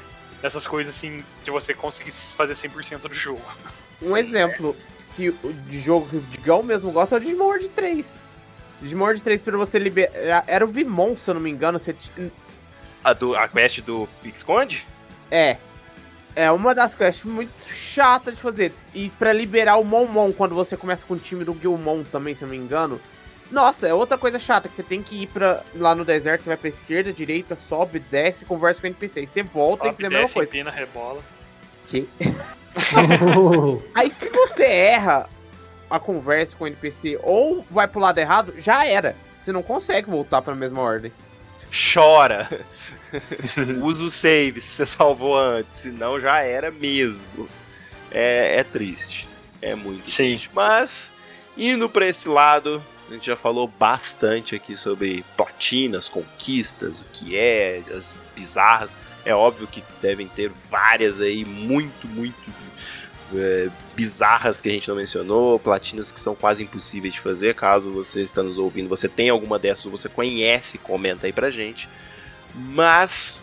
[0.41, 3.41] nessas coisas, assim, de você conseguir fazer 100% do jogo.
[4.01, 4.75] Um exemplo
[5.15, 8.05] que, o- de jogo que o Digão mesmo gosta é o Digimon World 3.
[8.81, 10.43] Digimon World 3 pra você liberar.
[10.47, 11.79] Era o Vimon, se eu não me engano.
[11.79, 11.95] Você
[13.01, 14.85] A, do, a quest do Pixconde?
[15.31, 15.57] É.
[16.35, 18.73] É uma das quests muito chata de fazer.
[18.93, 22.41] E pra liberar o Monmon, quando você começa com o time do Gilmon também, se
[22.41, 22.99] eu não me engano.
[23.51, 26.49] Nossa, é outra coisa chata, que você tem que ir pra, lá no deserto, você
[26.49, 29.19] vai pra esquerda, direita, sobe, desce, conversa com o NPC.
[29.19, 30.49] Aí você volta e Sobe, faz a mesma desce, coisa.
[30.49, 31.21] empina, rebola.
[33.93, 35.29] Aí se você erra
[35.87, 39.15] a conversa com o NPC ou vai pro lado errado, já era.
[39.39, 41.11] Você não consegue voltar pra mesma ordem.
[41.93, 42.49] Chora!
[43.81, 47.49] Usa o save se você salvou antes, senão já era mesmo.
[48.11, 49.27] É, é triste.
[49.61, 50.29] É muito Sim.
[50.29, 50.49] triste.
[50.53, 51.11] Mas,
[51.57, 57.37] indo pra esse lado, a gente já falou bastante aqui sobre platinas, conquistas, o que
[57.37, 58.97] é, as bizarras.
[59.25, 62.35] É óbvio que devem ter várias aí, muito, muito
[63.35, 67.55] é, bizarras que a gente não mencionou, platinas que são quase impossíveis de fazer.
[67.55, 71.89] Caso você está nos ouvindo, você tem alguma dessas, você conhece, comenta aí pra gente.
[72.53, 73.41] Mas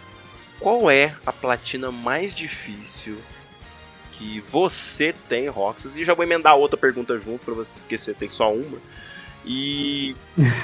[0.58, 3.16] qual é a platina mais difícil
[4.12, 5.96] que você tem, Roxas?
[5.96, 8.78] E já vou emendar outra pergunta junto para você, porque você tem só uma.
[9.44, 10.14] E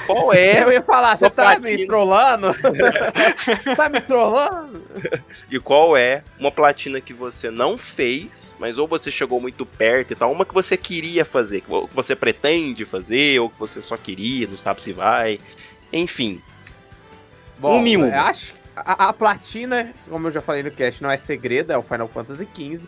[0.05, 0.61] qual é.
[0.63, 1.77] Eu ia falar, você tá platina.
[1.77, 2.47] me trollando?
[3.75, 4.83] tá me trollando?
[5.49, 10.13] E qual é uma platina que você não fez, mas ou você chegou muito perto
[10.13, 13.97] e tal, uma que você queria fazer, que você pretende fazer, ou que você só
[13.97, 15.39] queria, não sabe se vai.
[15.91, 16.39] Enfim.
[17.61, 18.05] Um mimo.
[18.05, 21.71] Eu acho que a, a platina, como eu já falei no cast, não é segredo,
[21.71, 22.87] é o Final Fantasy XV.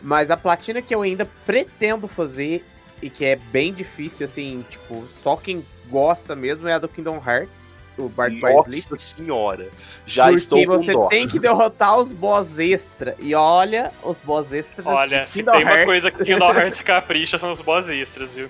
[0.00, 2.64] Mas a platina que eu ainda pretendo fazer
[3.02, 7.20] e que é bem difícil, assim, tipo, só quem gosta mesmo é a do Kingdom
[7.24, 7.62] Hearts,
[7.98, 8.40] o Sleep.
[8.40, 9.68] Nossa senhora.
[10.06, 11.06] Já porque estou com você dó.
[11.06, 13.16] tem que derrotar os boss extra.
[13.18, 14.86] E olha, os boss extras.
[14.86, 18.34] Olha, se Kingdom tem uma Hearts- coisa que Kingdom Hearts capricha são os boss extras,
[18.34, 18.48] viu?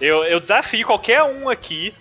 [0.00, 1.94] Eu, eu desafio qualquer um aqui,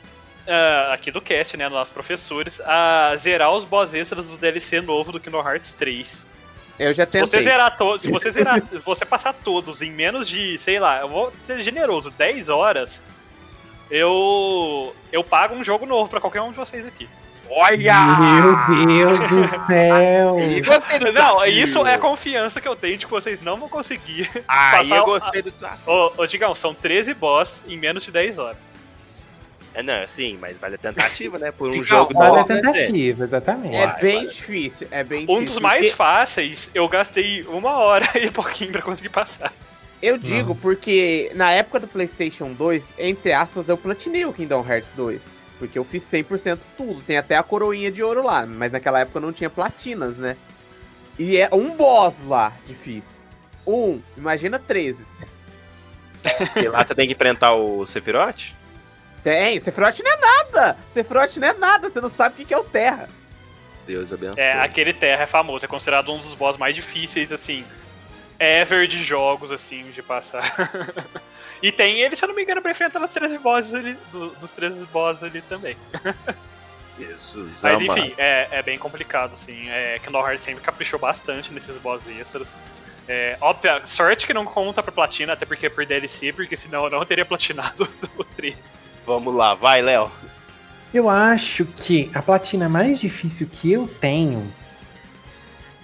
[0.47, 5.11] ah, aqui do cast, né, nossos professores, a zerar os boss extras do DLC novo
[5.11, 6.27] do Kingdom Hearts 3.
[6.79, 7.27] Eu já Se tentei.
[7.27, 10.99] você zerar todos, se você zerar, se você passar todos em menos de, sei lá,
[11.01, 13.03] eu vou ser generoso, 10 horas,
[13.89, 17.07] eu eu pago um jogo novo pra qualquer um de vocês aqui.
[17.49, 17.95] Olha!
[18.17, 20.35] Meu Deus do céu!
[20.65, 21.63] Gostei do Não, desafio.
[21.63, 24.29] isso é a confiança que eu tenho de que vocês não vão conseguir.
[24.47, 25.79] Aí passar eu gostei do desafio.
[25.91, 28.57] Ô, ô Digão, são 13 boss em menos de 10 horas.
[29.77, 31.51] É, não, sim, mas vale a tentativa, né?
[31.51, 33.75] Por um Não, jogo Vale a né, tentativa, exatamente.
[33.75, 34.33] É Vai, bem vai.
[34.33, 35.45] difícil, é bem Um difícil.
[35.45, 39.53] dos mais porque fáceis, eu gastei uma hora e pouquinho pra conseguir passar.
[40.01, 40.61] Eu digo Nossa.
[40.61, 45.21] porque na época do PlayStation 2, entre aspas, eu platinei o Kingdom Hearts 2.
[45.59, 47.01] Porque eu fiz 100% tudo.
[47.01, 48.45] Tem até a coroinha de ouro lá.
[48.47, 50.37] Mas naquela época não tinha platinas, né?
[51.19, 53.19] E é um boss lá difícil.
[53.65, 54.97] Um, imagina 13.
[56.61, 58.53] E lá você tem que enfrentar o Sephiroth?
[59.23, 60.77] Tem, Sephiroth não é nada!
[60.93, 63.09] Sephiroth não é nada, você não sabe o que que é o Terra.
[63.85, 64.41] Deus abençoe.
[64.41, 67.65] É, aquele Terra é famoso, é considerado um dos boss mais difíceis, assim,
[68.39, 70.43] ever de jogos, assim, de passar.
[71.61, 74.31] e tem ele, se eu não me engano, pra enfrentar os 13 bosses ali, do-
[74.31, 75.77] dos 13 bosses ali também.
[76.99, 77.99] Jesus, Mas amado.
[77.99, 79.69] enfim, é, é bem complicado, assim.
[79.69, 82.57] É, Kingdom Hearts sempre caprichou bastante nesses boss extras.
[83.07, 86.85] É, óbvio, sorte que não conta pra platina, até porque é por DLC, porque senão
[86.85, 87.87] eu não teria platinado
[88.17, 88.57] o 3.
[89.07, 90.11] Vamos lá, vai, Léo.
[90.93, 94.45] Eu acho que a platina mais difícil que eu tenho.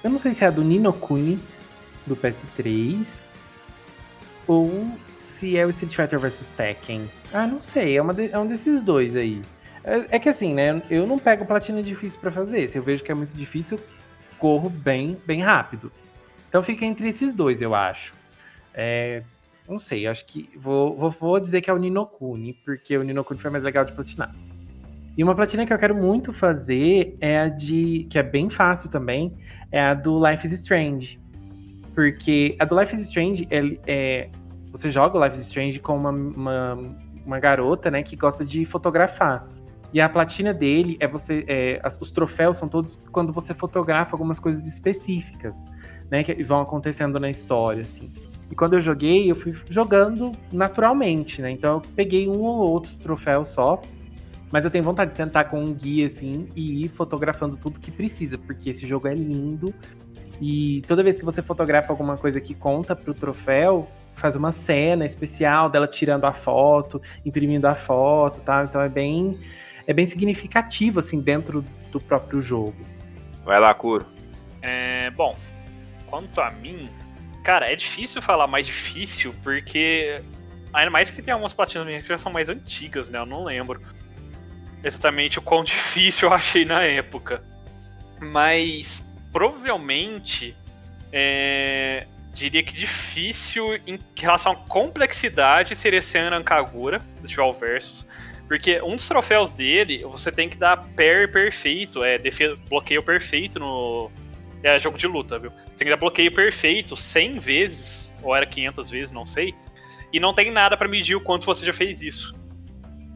[0.03, 1.39] Eu não sei se é a do Nino Kuni,
[2.05, 3.32] do PS3.
[4.45, 7.09] Ou se é o Street Fighter vs Tekken.
[7.34, 7.97] Ah, não sei.
[7.97, 9.41] É, uma de- é um desses dois aí.
[9.86, 10.82] É, é que assim, né?
[10.89, 12.67] Eu não pego platina difícil pra fazer.
[12.67, 13.80] Se eu vejo que é muito difícil,
[14.38, 15.89] corro bem, bem rápido.
[16.49, 18.13] Então fica entre esses dois, eu acho.
[18.74, 19.24] É,
[19.68, 20.49] não sei, acho que.
[20.57, 23.93] Vou, vou, vou dizer que é o Ninokuni, porque o Ninokuni foi mais legal de
[23.93, 24.34] platinar.
[25.18, 28.07] E uma platina que eu quero muito fazer é a de.
[28.09, 29.34] que é bem fácil também,
[29.72, 31.20] é a do Life is Strange.
[31.93, 33.78] Porque a do Life is Strange é.
[33.88, 34.30] é-
[34.72, 38.66] você joga o Life is Strange com uma, uma, uma garota, né, que gosta de
[38.66, 39.47] fotografar.
[39.93, 41.45] E a platina dele é você.
[41.47, 45.66] é, os troféus são todos quando você fotografa algumas coisas específicas,
[46.09, 46.24] né?
[46.24, 48.11] Que vão acontecendo na história, assim.
[48.54, 51.49] E quando eu joguei, eu fui jogando naturalmente, né?
[51.49, 53.82] Então eu peguei um ou outro troféu só.
[54.51, 57.89] Mas eu tenho vontade de sentar com um guia, assim, e ir fotografando tudo que
[57.89, 59.74] precisa, porque esse jogo é lindo.
[60.39, 65.04] E toda vez que você fotografa alguma coisa que conta pro troféu, faz uma cena
[65.04, 68.64] especial dela tirando a foto, imprimindo a foto, tá?
[68.70, 69.36] Então é bem
[69.88, 72.76] é bem significativo assim dentro do próprio jogo.
[73.43, 74.06] Vai lá, Kuro.
[74.62, 75.36] É, bom,
[76.06, 76.88] quanto a mim,
[77.44, 80.22] cara, é difícil falar mais difícil, porque.
[80.74, 83.20] Ainda mais que tem algumas platinas que já são mais antigas, né?
[83.20, 83.80] Eu não lembro
[84.84, 87.44] exatamente o quão difícil eu achei na época.
[88.20, 90.56] Mas provavelmente
[91.12, 98.08] é, diria que difícil em relação à complexidade seria Senran Kagura, do Dual Versus.
[98.48, 102.20] Porque um dos troféus dele, você tem que dar pair perfeito, é
[102.68, 104.12] bloqueio perfeito no.
[104.62, 105.52] É jogo de luta, viu?
[105.74, 109.55] Você tem que dar bloqueio perfeito 100 vezes, ou era 500 vezes, não sei.
[110.11, 112.36] E não tem nada pra medir o quanto você já fez isso.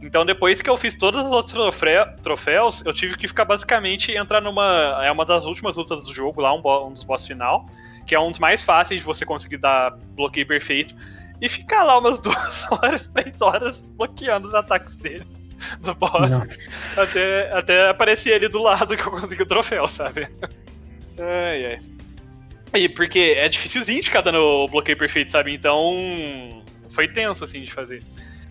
[0.02, 4.12] Então depois que eu fiz todos os outros trofé- troféus, eu tive que ficar basicamente
[4.12, 5.00] entrar numa.
[5.04, 7.66] É uma das últimas lutas do jogo lá, um, um dos boss final,
[8.06, 10.96] que é um dos mais fáceis de você conseguir dar bloqueio perfeito.
[11.40, 15.26] E ficar lá umas duas horas, três horas bloqueando os ataques dele.
[15.82, 16.32] Do boss.
[16.32, 17.04] Nossa.
[17.04, 20.28] Até, até aparecer ele do lado que eu consegui o troféu, sabe?
[21.20, 21.80] Ai, ai.
[22.78, 25.54] E porque é dificilzinho de ficar dando o bloqueio perfeito, sabe?
[25.54, 26.64] Então.
[26.90, 28.02] Foi tenso, assim, de fazer.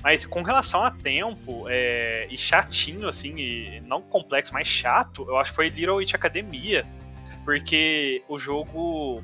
[0.03, 5.37] Mas com relação a tempo, é, e chatinho, assim, e não complexo, mas chato, eu
[5.37, 6.87] acho que foi Little Witch Academia.
[7.45, 9.22] Porque o jogo.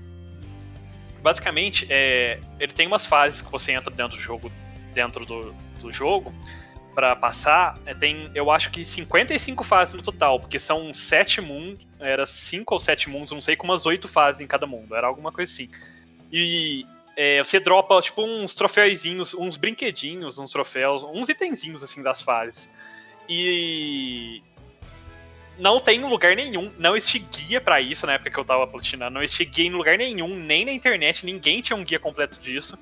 [1.22, 4.50] Basicamente, é, ele tem umas fases que você entra dentro do jogo,
[4.92, 6.34] dentro do, do jogo,
[6.95, 11.86] para passar, é, tem, eu acho que 55 fases no total, porque são sete mundos,
[11.99, 15.07] era cinco ou sete mundos, não sei, com umas oito fases em cada mundo, era
[15.07, 15.70] alguma coisa assim.
[16.30, 16.86] E
[17.16, 22.70] é, você dropa, tipo, uns troféuzinhos, uns brinquedinhos, uns troféus, uns itenzinhos, assim, das fases.
[23.28, 24.43] E...
[25.59, 29.14] Não tem lugar nenhum, não existe guia para isso na época que eu tava platinando,
[29.14, 32.78] não existe guia em lugar nenhum, nem na internet, ninguém tinha um guia completo disso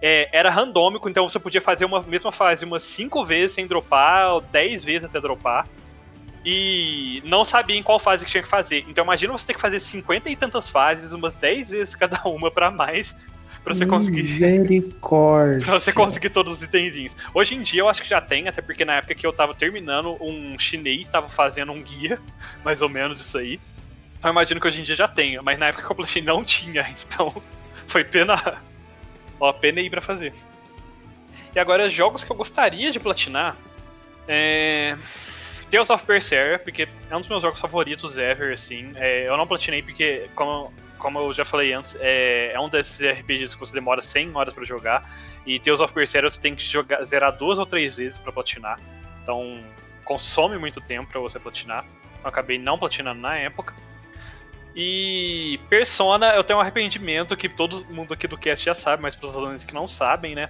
[0.00, 4.32] é, era randômico, então você podia fazer uma mesma fase umas 5 vezes sem dropar,
[4.34, 5.66] ou 10 vezes até dropar.
[6.44, 8.84] E não sabia em qual fase que tinha que fazer.
[8.88, 12.50] Então imagina você ter que fazer 50 e tantas fases, umas 10 vezes cada uma
[12.50, 13.14] para mais.
[13.64, 14.22] Pra você conseguir.
[14.22, 15.66] Misericórdia.
[15.66, 17.16] pra você conseguir todos os itenzinhos.
[17.34, 19.52] Hoje em dia eu acho que já tem, até porque na época que eu tava
[19.52, 22.18] terminando, um chinês estava fazendo um guia,
[22.64, 23.60] mais ou menos isso aí.
[24.22, 26.42] Eu imagino que hoje em dia já tenha, mas na época que eu platei não
[26.44, 27.42] tinha, então
[27.86, 28.58] foi pena
[29.40, 30.32] Ó, pena aí pra fazer.
[31.54, 33.56] E agora, jogos que eu gostaria de platinar.
[34.26, 34.96] É...
[35.70, 38.90] Tales of Berseria, porque é um dos meus jogos favoritos ever, assim.
[38.96, 43.00] É, eu não platinei porque, como, como eu já falei antes, é, é um desses
[43.00, 45.08] RPGs que você demora 100 horas para jogar.
[45.46, 48.78] E Tales of Berseria você tem que jogar, zerar duas ou três vezes para platinar.
[49.22, 49.62] Então,
[50.04, 51.84] consome muito tempo para você platinar.
[52.22, 53.74] Eu acabei não platinando na época.
[54.80, 59.16] E Persona, eu tenho um arrependimento que todo mundo aqui do cast já sabe, mas
[59.16, 60.48] para os alunos que não sabem, né?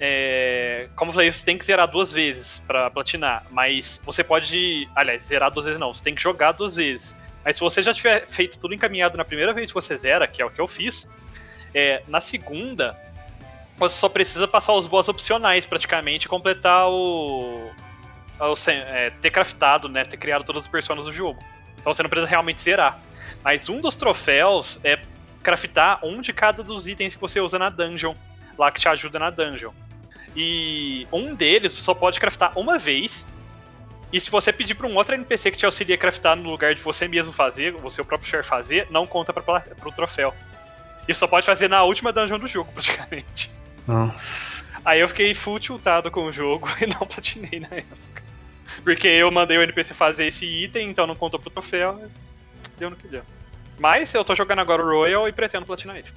[0.00, 4.88] É, como eu falei, você tem que zerar duas vezes para platinar, mas você pode.
[4.96, 7.16] Aliás, zerar duas vezes não, você tem que jogar duas vezes.
[7.44, 10.42] Mas se você já tiver feito tudo encaminhado na primeira vez que você zera, que
[10.42, 11.08] é o que eu fiz,
[11.72, 12.98] é, na segunda,
[13.76, 17.70] você só precisa passar os boss opcionais praticamente e completar o.
[18.40, 20.04] o é, ter craftado, né?
[20.04, 21.38] Ter criado todas as personas do jogo.
[21.76, 23.00] Então você não precisa realmente zerar.
[23.44, 24.98] Mas um dos troféus é
[25.42, 28.14] craftar um de cada dos itens que você usa na dungeon,
[28.58, 29.72] lá que te ajuda na dungeon.
[30.36, 33.26] E um deles só pode craftar uma vez.
[34.12, 36.74] E se você pedir para um outro NPC que te auxilia a craftar no lugar
[36.74, 40.34] de você mesmo fazer, você o próprio share fazer, não conta para o troféu.
[41.06, 43.50] E só pode fazer na última dungeon do jogo, praticamente.
[43.86, 44.66] Nossa.
[44.84, 48.22] Aí eu fiquei full tiltado com o jogo e não platinei na época.
[48.84, 52.10] Porque eu mandei o NPC fazer esse item, então não contou pro troféu
[52.78, 53.22] deu no que deu.
[53.78, 56.08] Mas eu tô jogando agora o Royal e pretendo platinar ele.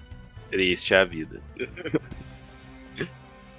[0.49, 1.41] Triste a vida.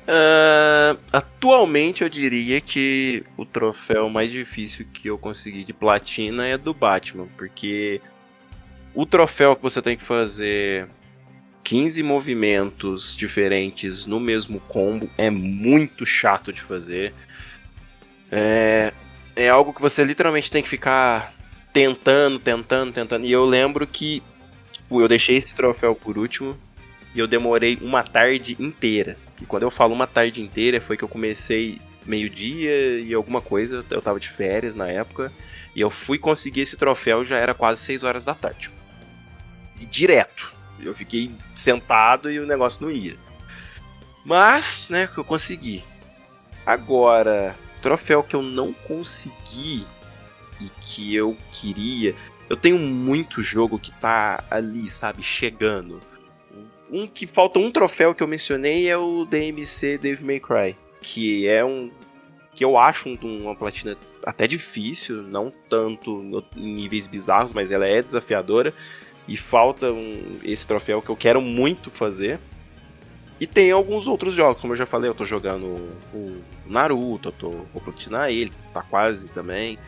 [0.02, 6.58] uh, atualmente eu diria que o troféu mais difícil que eu consegui de platina é
[6.58, 8.00] do Batman, porque
[8.94, 10.88] o troféu que você tem que fazer
[11.64, 17.14] 15 movimentos diferentes no mesmo combo é muito chato de fazer.
[18.30, 18.92] É,
[19.36, 21.34] é algo que você literalmente tem que ficar
[21.72, 23.24] tentando, tentando, tentando.
[23.24, 24.22] E eu lembro que
[24.70, 26.56] tipo, eu deixei esse troféu por último
[27.14, 29.16] e eu demorei uma tarde inteira.
[29.40, 33.84] E quando eu falo uma tarde inteira, foi que eu comecei meio-dia e alguma coisa,
[33.90, 35.32] eu tava de férias na época,
[35.74, 38.70] e eu fui conseguir esse troféu já era quase 6 horas da tarde.
[39.80, 40.52] E direto.
[40.80, 43.16] Eu fiquei sentado e o negócio não ia.
[44.24, 45.84] Mas, né, que eu consegui.
[46.66, 49.86] Agora, troféu que eu não consegui
[50.62, 52.14] e que eu queria.
[52.48, 55.98] Eu tenho muito jogo que tá ali, sabe, chegando.
[56.90, 61.46] Um que falta um troféu que eu mencionei é o DMC Dave May Cry, que
[61.48, 61.90] é um
[62.54, 68.02] que eu acho uma platina até difícil, não tanto em níveis bizarros, mas ela é
[68.02, 68.74] desafiadora
[69.26, 72.38] e falta um, esse troféu que eu quero muito fazer.
[73.40, 75.66] E tem alguns outros jogos, como eu já falei, eu tô jogando
[76.14, 79.78] o Naruto, eu tô, vou platinar ele, tá quase também.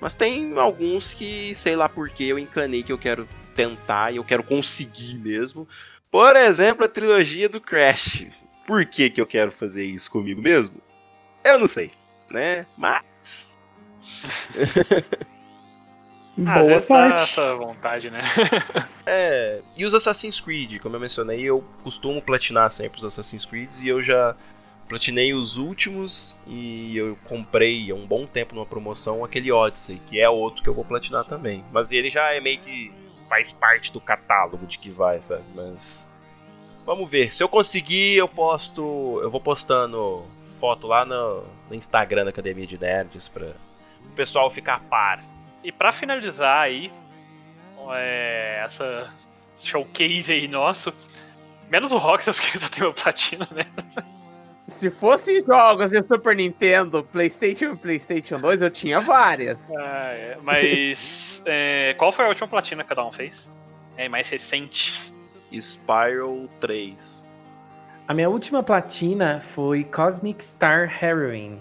[0.00, 4.24] Mas tem alguns que, sei lá porque eu encanei que eu quero tentar e eu
[4.24, 5.66] quero conseguir mesmo.
[6.10, 8.26] Por exemplo, a trilogia do Crash.
[8.66, 10.80] Por que, que eu quero fazer isso comigo mesmo?
[11.44, 11.92] Eu não sei,
[12.30, 12.66] né?
[12.76, 13.04] Mas.
[16.36, 17.20] Boa sorte.
[17.20, 18.20] essa vontade, né?
[19.06, 23.70] é, e os Assassin's Creed, como eu mencionei, eu costumo platinar sempre os Assassin's Creed
[23.82, 24.36] e eu já
[24.88, 30.20] Platinei os últimos e eu comprei há um bom tempo numa promoção aquele Odyssey, que
[30.20, 31.64] é outro que eu vou platinar também.
[31.72, 32.92] Mas ele já é meio que
[33.28, 35.44] faz parte do catálogo de que vai, sabe?
[35.54, 36.08] Mas
[36.84, 37.34] vamos ver.
[37.34, 40.24] Se eu conseguir, eu posto, eu vou postando
[40.56, 43.48] foto lá no, no Instagram da Academia de Nerds para
[44.04, 45.24] o pessoal ficar a par.
[45.64, 46.92] E para finalizar aí
[47.90, 49.12] é, essa
[49.58, 50.92] showcase aí nosso,
[51.68, 53.64] menos o Rockstar porque só tem uma platina, né?
[54.68, 59.58] Se fosse jogos de Super Nintendo, PlayStation e PlayStation 2, eu tinha várias.
[59.76, 60.38] Ah, é.
[60.42, 63.50] Mas é, qual foi a última platina que cada um fez?
[63.96, 65.12] É mais recente.
[65.52, 67.24] Spiral 3.
[68.08, 71.60] A minha última platina foi Cosmic Star Heroine.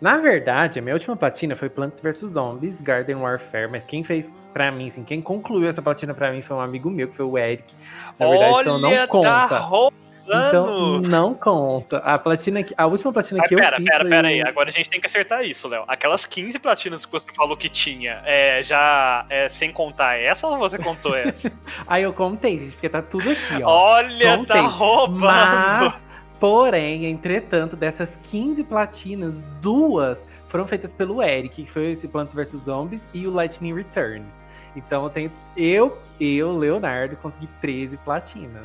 [0.00, 4.32] Na verdade, a minha última platina foi Plants vs Zombies, Garden Warfare, mas quem fez
[4.52, 7.24] pra mim, assim, quem concluiu essa platina pra mim foi um amigo meu, que foi
[7.24, 7.74] o Eric.
[8.18, 9.96] Na verdade, Olha, então não tá conta.
[10.28, 11.98] Então não conta.
[11.98, 14.42] A platina que, a última platina Ah, que eu pera, fiz pera, pera o- aí.
[14.42, 15.84] Agora a gente tem que acertar isso, Léo.
[15.86, 20.58] Aquelas 15 platinas que você falou que tinha, é, já é, sem contar essa ou
[20.58, 21.50] você contou essa?
[21.86, 23.68] Aí eu contei, gente, porque tá tudo aqui, ó.
[23.70, 24.60] Olha, contei.
[24.62, 25.20] tá roubando.
[25.20, 26.06] Mas,
[26.40, 32.62] porém, entretanto, dessas 15 platinas, duas foram feitas pelo Eric, que foi esse Plants vs
[32.64, 34.44] Zombies e o Lightning Returns.
[34.74, 35.32] Então eu tenho.
[35.56, 38.64] Eu, eu, Leonardo, consegui 13 platinas.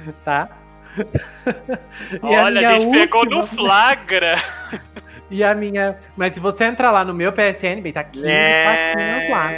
[0.24, 0.48] Tá?
[0.96, 4.34] E Olha, a, minha gente pegou última- no flagra.
[5.28, 5.98] E a minha.
[6.16, 9.48] Mas se você entrar lá no meu PSN, bem, tá 15 platinas lá.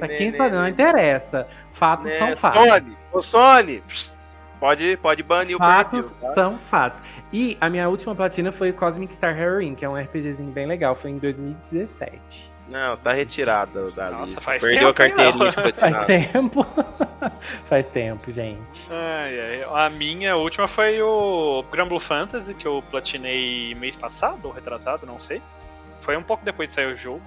[0.00, 1.46] Tá 15 platinas, não interessa.
[1.72, 2.62] Fatos Né, são fatos.
[2.86, 3.82] Sony, ô Sony,
[4.58, 6.32] pode, pode banir Fatos o perfil, tá?
[6.32, 7.02] são fatos.
[7.30, 10.96] E a minha última platina foi Cosmic Star Heroine, que é um RPGzinho bem legal.
[10.96, 12.49] Foi em 2017.
[12.70, 14.40] Não, tá retirado da Nossa, lista.
[14.40, 15.72] faz Perdeu a tempo, hein, carteirinha?
[15.74, 16.66] Faz tempo.
[17.66, 18.86] Faz tempo, gente.
[18.90, 19.84] Ai, ai.
[19.86, 25.18] A minha última foi o Grumble Fantasy, que eu platinei mês passado, ou retrasado, não
[25.20, 25.42] sei.
[25.98, 27.20] Foi um pouco depois de sair o jogo.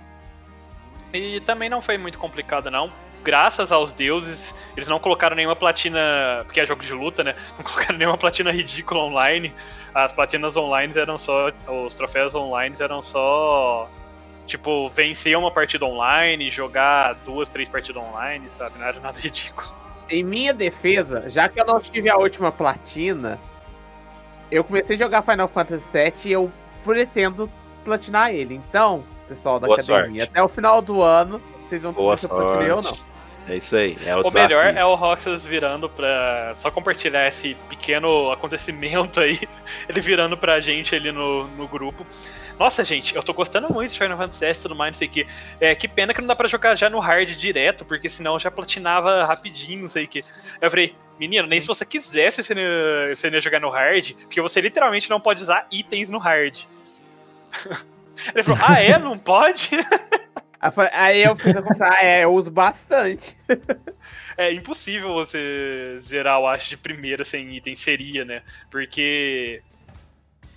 [1.13, 2.91] E também não foi muito complicado, não.
[3.23, 6.43] Graças aos deuses, eles não colocaram nenhuma platina.
[6.45, 7.35] Porque é jogo de luta, né?
[7.57, 9.53] Não colocaram nenhuma platina ridícula online.
[9.93, 11.49] As platinas online eram só.
[11.85, 13.89] Os troféus online eram só.
[14.45, 18.77] Tipo, vencer uma partida online, jogar duas, três partidas online, sabe?
[18.77, 19.73] Não era nada ridículo.
[20.09, 23.39] Em minha defesa, já que eu não tive a última platina,
[24.51, 26.51] eu comecei a jogar Final Fantasy VII e eu
[26.83, 27.49] pretendo
[27.85, 28.55] platinar ele.
[28.55, 30.21] Então, pessoal da Boa academia, sorte.
[30.21, 33.13] até o final do ano, vocês vão descobrir se eu platinei ou não.
[33.47, 36.53] É isso aí, é o, melhor é o Roxas virando pra.
[36.55, 39.37] Só compartilhar esse pequeno acontecimento aí.
[39.89, 42.07] Ele virando pra gente ali no, no grupo.
[42.59, 45.07] Nossa, gente, eu tô gostando muito de Final Fantasy VII e tudo mais, não sei
[45.07, 45.27] o que.
[45.59, 48.49] É, que pena que não dá pra jogar já no hard direto, porque senão já
[48.51, 50.23] platinava rapidinho, não sei o que.
[50.61, 53.69] Eu falei, menino, nem se você quisesse você não, ia- você não ia jogar no
[53.69, 56.63] hard, porque você literalmente não pode usar itens no hard.
[58.33, 58.97] Ele falou, ah é?
[58.97, 59.69] Não pode?
[60.93, 63.35] Aí eu Aí fiz a conversa, ah, é, eu uso bastante.
[64.35, 68.41] É impossível você zerar o Ash de primeira sem item, seria, né?
[68.71, 69.61] Porque.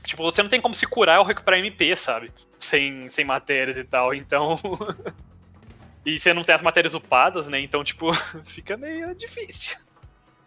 [0.07, 2.31] Tipo, você não tem como se curar ou recuperar MP, sabe?
[2.61, 4.59] Sem, sem matérias e tal, então.
[6.07, 7.61] e você não tem as matérias upadas, né?
[7.61, 8.13] Então, tipo,
[8.47, 9.77] fica meio difícil.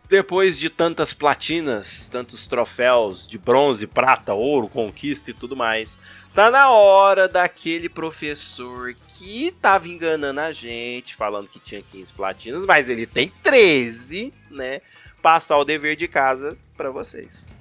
[0.07, 5.99] Depois de tantas platinas, tantos troféus de bronze, prata, ouro, conquista e tudo mais,
[6.33, 12.65] tá na hora daquele professor que tava enganando a gente, falando que tinha 15 platinas,
[12.65, 14.81] mas ele tem 13, né?
[15.21, 17.58] Passar o dever de casa pra vocês.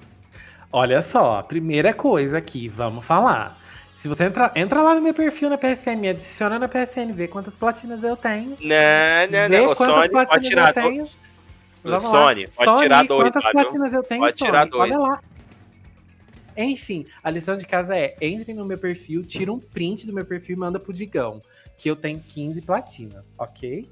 [0.72, 3.58] Olha só, primeira coisa aqui, vamos falar.
[3.96, 7.26] Se você entra, entra lá no meu perfil na PSN, me adiciona na PSN, vê
[7.26, 8.50] quantas platinas eu tenho.
[8.60, 9.72] Não, não, Vê não.
[9.72, 11.04] O quantas Sony pode tirar eu tenho.
[11.04, 11.08] O
[11.90, 12.10] Vamos lá.
[12.10, 14.70] Sony, pode tirar dois quantas lá, platinas eu tenho, Pode tirar Sony?
[14.70, 14.90] dois.
[14.92, 15.20] Olha lá.
[16.56, 20.24] Enfim, a lição de casa é: entre no meu perfil, tira um print do meu
[20.24, 21.40] perfil e manda pro Digão.
[21.78, 23.88] Que eu tenho 15 platinas, ok?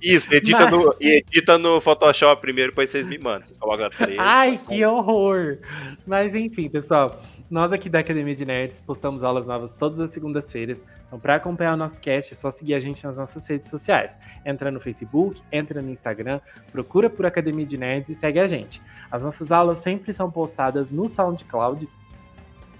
[0.00, 3.44] Isso, edita, Mas- no, edita no Photoshop primeiro, depois vocês me mandam.
[3.46, 4.16] Vocês colocam 13.
[4.18, 5.58] Ai, que horror!
[6.06, 10.84] Mas enfim, pessoal, nós aqui da Academia de Nerds postamos aulas novas todas as segundas-feiras.
[11.06, 14.18] Então, para acompanhar o nosso cast, é só seguir a gente nas nossas redes sociais.
[14.44, 16.40] Entra no Facebook, entra no Instagram,
[16.72, 18.80] procura por Academia de Nerds e segue a gente.
[19.10, 21.86] As nossas aulas sempre são postadas no SoundCloud.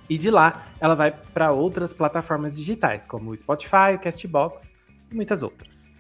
[0.08, 4.74] E de lá, ela vai para outras plataformas digitais, como o Spotify, o Castbox
[5.10, 5.94] e muitas outras.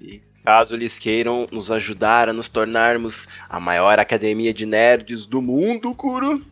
[0.00, 5.40] E caso eles queiram nos ajudar a nos tornarmos a maior academia de nerds do
[5.40, 6.44] mundo, Kuro,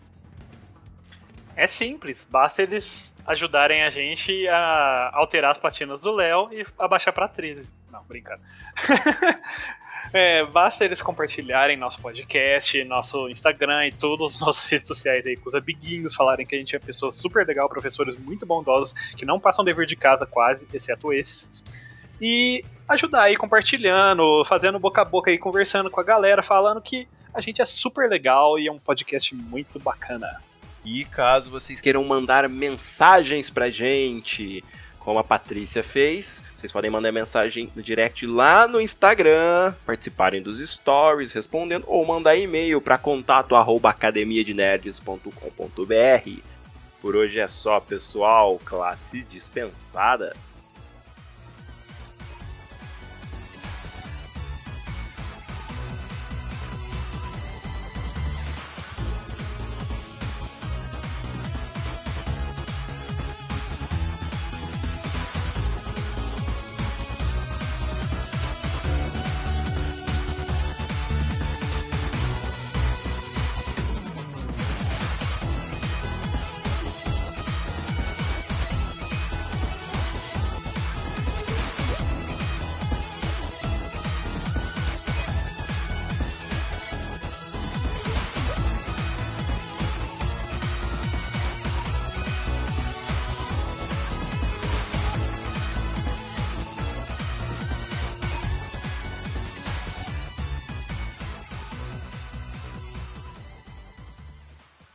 [1.57, 7.13] É simples, basta eles ajudarem a gente a alterar as platinas do Léo e abaixar
[7.13, 7.69] pra 13.
[7.91, 8.41] Não, brincando.
[10.13, 15.37] É, basta eles compartilharem nosso podcast, nosso Instagram e todas as nossas redes sociais aí
[15.37, 19.25] com os amiguinhos, falarem que a gente é pessoa super legal, professores muito bondosos, que
[19.25, 21.49] não passam dever de casa quase, exceto esses.
[22.21, 27.09] E ajudar aí compartilhando, fazendo boca a boca aí, conversando com a galera, falando que
[27.33, 30.41] a gente é super legal e é um podcast muito bacana.
[30.85, 34.65] E caso vocês queiram mandar mensagens pra gente,
[35.01, 40.61] como a Patrícia fez, vocês podem mandar mensagem no direct lá no Instagram, participarem dos
[40.61, 46.41] stories, respondendo, ou mandar e-mail para contato arroba academiadenerds.com.br.
[47.01, 48.61] Por hoje é só, pessoal.
[48.63, 50.37] Classe dispensada.